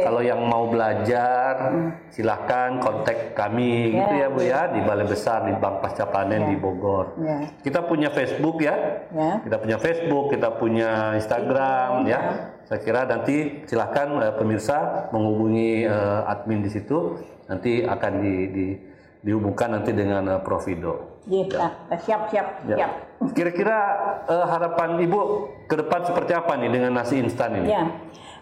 Kalau 0.07 0.23
yang 0.23 0.40
mau 0.47 0.71
belajar, 0.71 1.75
silahkan 2.09 2.79
kontak 2.79 3.35
kami 3.35 3.92
gitu 3.92 4.14
ya 4.14 4.29
Bu 4.31 4.40
ya 4.40 4.71
di 4.71 4.81
Balai 4.81 5.05
Besar 5.05 5.42
di 5.45 5.59
Bank 5.59 5.83
Pasca 5.83 6.07
Panen 6.07 6.49
di 6.49 6.57
Bogor. 6.57 7.19
Ya. 7.19 7.51
Kita 7.61 7.83
punya 7.83 8.09
Facebook 8.09 8.62
ya. 8.62 8.79
Ya. 9.11 9.42
Kita 9.42 9.59
punya 9.59 9.77
Facebook, 9.77 10.31
kita 10.31 10.55
punya 10.55 11.19
Instagram 11.19 12.07
ya. 12.07 12.21
Saya 12.66 12.83
kira 12.83 13.07
nanti 13.07 13.62
silahkan 13.64 14.11
eh, 14.20 14.35
pemirsa 14.35 15.09
menghubungi 15.11 15.87
eh, 15.87 16.20
admin 16.26 16.61
di 16.61 16.68
situ. 16.68 17.14
Nanti 17.46 17.87
akan 17.87 18.12
di, 18.18 18.35
di- 18.50 18.76
dihubungkan 19.22 19.70
nanti 19.70 19.90
dengan 19.90 20.26
eh, 20.29 20.40
Prof 20.42 20.66
Wido. 20.66 21.22
Iya, 21.26 21.70
siap 21.96 22.31
siap 22.31 22.46
Ya. 22.66 22.76
siap. 22.76 22.90
Kira-kira 23.33 23.79
eh, 24.26 24.46
harapan 24.46 24.98
Ibu 24.98 25.20
ke 25.66 25.79
depan 25.79 26.02
seperti 26.05 26.35
apa 26.35 26.59
nih 26.59 26.70
dengan 26.70 26.90
nasi 26.92 27.22
instan 27.22 27.55
ini? 27.57 27.70
Ya, 27.70 27.87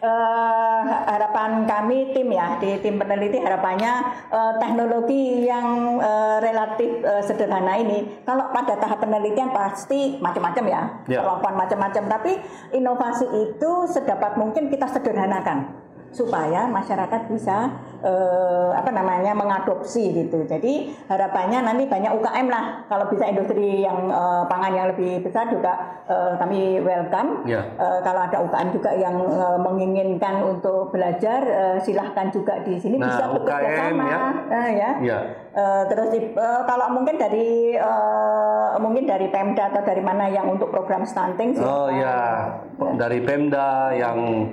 Eh, 0.05 0.81
harapan 0.85 1.65
kami 1.65 2.13
tim 2.13 2.29
ya 2.29 2.61
di 2.61 2.77
tim 2.85 3.01
peneliti 3.01 3.41
harapannya 3.41 3.93
eh, 4.29 4.53
teknologi 4.61 5.49
yang 5.49 5.97
eh, 5.97 6.37
relatif 6.45 7.01
eh, 7.01 7.25
sederhana 7.25 7.73
ini 7.81 8.21
kalau 8.29 8.53
pada 8.53 8.77
tahap 8.77 9.01
penelitian 9.01 9.49
pasti 9.57 10.21
macam-macam 10.21 10.65
ya, 10.69 10.83
Ya. 11.09 11.25
perlakuan 11.25 11.57
macam-macam. 11.57 12.05
Tapi 12.21 12.33
inovasi 12.77 13.25
itu 13.49 13.71
sedapat 13.89 14.37
mungkin 14.37 14.69
kita 14.69 14.93
sederhanakan 14.93 15.73
supaya 16.15 16.71
masyarakat 16.71 17.27
bisa 17.27 17.75
eh, 17.99 18.71
apa 18.71 18.91
namanya 18.95 19.35
mengadopsi 19.35 20.15
gitu. 20.15 20.47
Jadi 20.47 20.95
harapannya 21.11 21.67
nanti 21.67 21.91
banyak 21.91 22.15
UKM 22.15 22.47
lah. 22.47 22.87
Kalau 22.87 23.11
bisa 23.11 23.27
industri 23.27 23.83
yang 23.83 24.07
eh, 24.07 24.43
pangan 24.47 24.73
yang 24.73 24.87
lebih 24.95 25.27
besar 25.27 25.51
juga 25.51 26.05
eh, 26.07 26.39
kami 26.39 26.79
welcome. 26.81 27.43
Ya. 27.45 27.67
Eh, 27.75 27.99
kalau 28.07 28.21
ada 28.23 28.39
UKM 28.41 28.69
juga 28.71 28.91
yang 28.95 29.19
eh, 29.19 29.59
menginginkan 29.59 30.47
untuk 30.47 30.95
belajar, 30.95 31.43
eh, 31.43 31.77
silahkan 31.83 32.31
juga 32.31 32.63
di 32.63 32.79
sini 32.79 32.97
Nah, 32.97 33.11
bisa 33.11 33.25
bekerja 33.35 33.91
sama. 33.91 34.05
ya. 34.07 34.19
Eh, 34.55 34.71
ya. 34.79 34.91
Ya. 35.03 35.19
Eh, 35.51 35.83
terus 35.91 36.09
eh, 36.15 36.31
kalau 36.63 36.95
mungkin 36.95 37.19
dari 37.19 37.75
eh, 37.75 38.71
mungkin 38.79 39.05
dari 39.05 39.27
Pemda 39.35 39.71
atau 39.71 39.83
dari 39.83 40.03
mana 40.03 40.31
yang 40.31 40.47
untuk 40.47 40.71
program 40.71 41.03
stunting 41.03 41.59
Oh 41.59 41.91
ya, 41.91 42.51
dari 42.95 43.19
Pemda 43.23 43.91
yang 43.91 44.51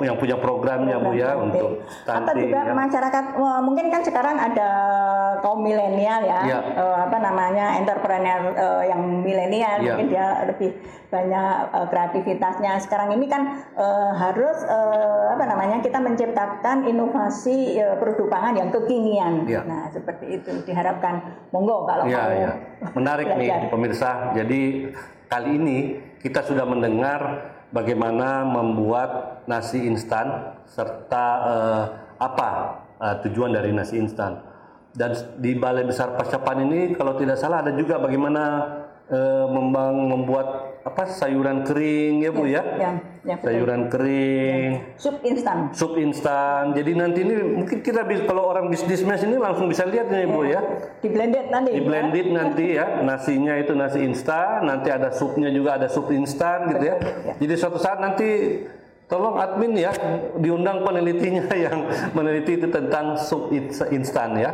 yang 0.00 0.16
punya 0.16 0.40
programnya 0.40 0.96
Bu 0.96 1.12
ya 1.12 1.36
Program 1.36 1.52
untuk 1.52 1.70
Atau 1.84 1.92
stunting 2.24 2.48
juga 2.48 2.60
ya. 2.64 2.72
masyarakat 2.72 3.24
wah, 3.36 3.60
mungkin 3.60 3.86
kan 3.92 4.00
sekarang 4.00 4.36
ada 4.40 4.70
kaum 5.44 5.60
milenial 5.60 6.24
ya, 6.24 6.40
Ya. 6.48 6.58
eh, 6.64 6.96
apa 7.04 7.16
namanya 7.20 7.76
entrepreneur 7.76 8.40
eh, 8.56 8.82
yang 8.88 9.00
milenial 9.20 9.78
Ya. 9.80 9.94
mungkin 9.94 10.08
dia 10.08 10.26
lebih 10.48 10.70
banyak 11.12 11.52
eh, 11.76 11.86
kreativitasnya. 11.92 12.72
Sekarang 12.80 13.12
ini 13.12 13.28
kan 13.28 13.42
harus 14.16 14.64
apa 15.30 15.44
namanya 15.44 15.80
kita 15.80 16.00
menciptakan 16.00 16.88
inovasi 16.88 17.76
eh, 17.76 17.96
produk 18.00 18.32
pangan 18.32 18.54
yang 18.56 18.68
kekinian. 18.72 19.44
Ya. 19.44 19.60
Nah 19.68 19.92
seperti 19.92 20.40
itu 20.40 20.64
diharapkan 20.64 21.20
monggo 21.52 21.84
kalau 21.84 22.08
Ya, 22.08 22.24
mau 22.24 22.32
ya. 22.32 22.52
Menarik 22.96 23.28
nih 23.36 23.68
pemirsa. 23.68 24.32
Jadi 24.32 24.88
kali 25.28 25.50
ini 25.52 25.78
kita 26.18 26.40
sudah 26.42 26.64
mendengar 26.64 27.20
bagaimana 27.70 28.46
membuat 28.46 29.42
nasi 29.46 29.82
instan 29.86 30.54
serta 30.66 31.26
eh, 31.46 31.84
apa 32.20 32.48
eh, 32.98 33.16
tujuan 33.26 33.54
dari 33.54 33.74
nasi 33.74 33.98
instan. 33.98 34.38
Dan 34.90 35.14
di 35.38 35.54
Balai 35.54 35.86
Besar 35.86 36.18
Pascapan 36.18 36.66
ini 36.66 36.98
kalau 36.98 37.14
tidak 37.14 37.38
salah 37.38 37.62
ada 37.62 37.70
juga 37.74 37.98
bagaimana 38.02 38.44
eh, 39.06 39.46
membuat 40.06 40.69
apa 40.80 41.04
sayuran 41.04 41.68
kering 41.68 42.24
ya 42.24 42.30
Bu 42.32 42.48
ya. 42.48 42.62
Ya, 42.80 42.90
ya, 43.20 43.34
betul. 43.36 43.44
sayuran 43.52 43.82
kering. 43.92 44.70
Sup 44.96 45.16
instan. 45.20 45.56
sup 45.76 45.92
instan. 46.00 46.72
Jadi 46.72 46.92
nanti 46.96 47.20
ini 47.20 47.34
mungkin 47.60 47.84
kita 47.84 48.08
bisa 48.08 48.24
kalau 48.24 48.48
orang 48.48 48.72
bisnis 48.72 49.04
mes 49.04 49.20
ini 49.20 49.36
langsung 49.36 49.68
bisa 49.68 49.84
lihat 49.84 50.08
nih 50.08 50.24
Bu 50.24 50.48
ya. 50.48 50.60
Di 51.04 51.08
blended 51.12 51.46
nanti. 51.52 51.70
Di 51.76 51.82
blended 51.84 52.28
nanti 52.32 52.66
ya, 52.80 53.04
nasinya 53.04 53.60
itu 53.60 53.76
nasi 53.76 54.00
instan, 54.00 54.64
nanti 54.64 54.88
ada 54.88 55.12
supnya 55.12 55.52
juga 55.52 55.76
ada 55.76 55.88
sup 55.92 56.08
instan 56.08 56.72
gitu 56.72 56.84
ya. 56.88 56.96
Jadi 57.36 57.54
suatu 57.60 57.76
saat 57.76 58.00
nanti 58.00 58.64
tolong 59.04 59.36
admin 59.36 59.74
ya 59.76 59.92
diundang 60.40 60.80
penelitinya 60.80 61.44
yang 61.68 61.92
meneliti 62.16 62.56
itu 62.56 62.72
tentang 62.72 63.20
sup 63.20 63.52
ins- 63.52 63.84
instan 63.92 64.38
ya. 64.40 64.50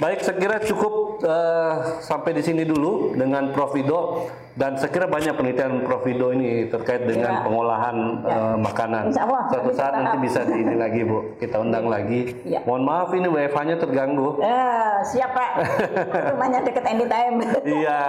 Baik, 0.00 0.24
saya 0.24 0.32
kira 0.34 0.56
cukup 0.60 0.94
eh, 1.20 1.72
sampai 2.00 2.32
di 2.32 2.40
sini 2.40 2.64
dulu 2.64 3.12
dengan 3.12 3.52
Prof 3.52 3.70
Wido 3.70 4.24
dan 4.50 4.72
saya 4.74 4.88
kira 4.88 5.04
banyak 5.04 5.36
penelitian 5.36 5.84
Prof 5.84 6.00
Wido 6.02 6.32
ini 6.32 6.64
terkait 6.66 7.04
dengan 7.04 7.28
Ya. 7.30 7.44
pengolahan 7.44 7.96
eh, 8.24 8.56
makanan. 8.58 9.12
Insya 9.12 9.28
Allah, 9.28 9.44
Suatu 9.46 9.70
saat 9.70 9.92
nanti 9.92 10.16
bertahap. 10.16 10.24
bisa 10.24 10.40
di 10.42 10.56
ini 10.58 10.74
lagi 10.74 11.00
Bu, 11.04 11.36
kita 11.36 11.60
undang 11.60 11.84
lagi. 11.86 12.32
Ya. 12.42 12.64
Mohon 12.64 12.82
maaf 12.82 13.10
ini 13.12 13.28
WFH-nya 13.28 13.76
terganggu. 13.76 14.40
Eh, 14.40 14.94
siap 15.06 15.30
Pak. 15.30 15.50
Rumahnya 16.32 16.60
deket 16.62 16.84
anytime. 16.86 17.36
Iya, 17.60 18.02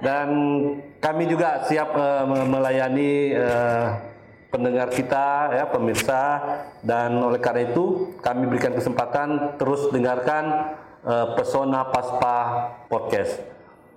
dan 0.00 0.28
kami 0.98 1.24
juga 1.26 1.62
siap 1.64 1.94
me- 2.24 2.48
melayani 2.50 3.10
eh, 3.30 3.86
pendengar 4.50 4.90
kita, 4.90 5.26
ya 5.52 5.64
pemirsa, 5.64 6.22
dan 6.80 7.14
oleh 7.16 7.38
karena 7.38 7.66
itu 7.66 7.84
kami 8.18 8.46
berikan 8.46 8.70
kesempatan 8.70 9.28
terus 9.56 9.90
dengarkan 9.90 10.74
eh, 11.04 11.26
Pesona 11.36 11.84
Paspa 11.92 12.36
Podcast. 12.88 13.40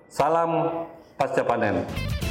Salam 0.08 0.84
pasca 1.16 1.44
panen. 1.44 2.27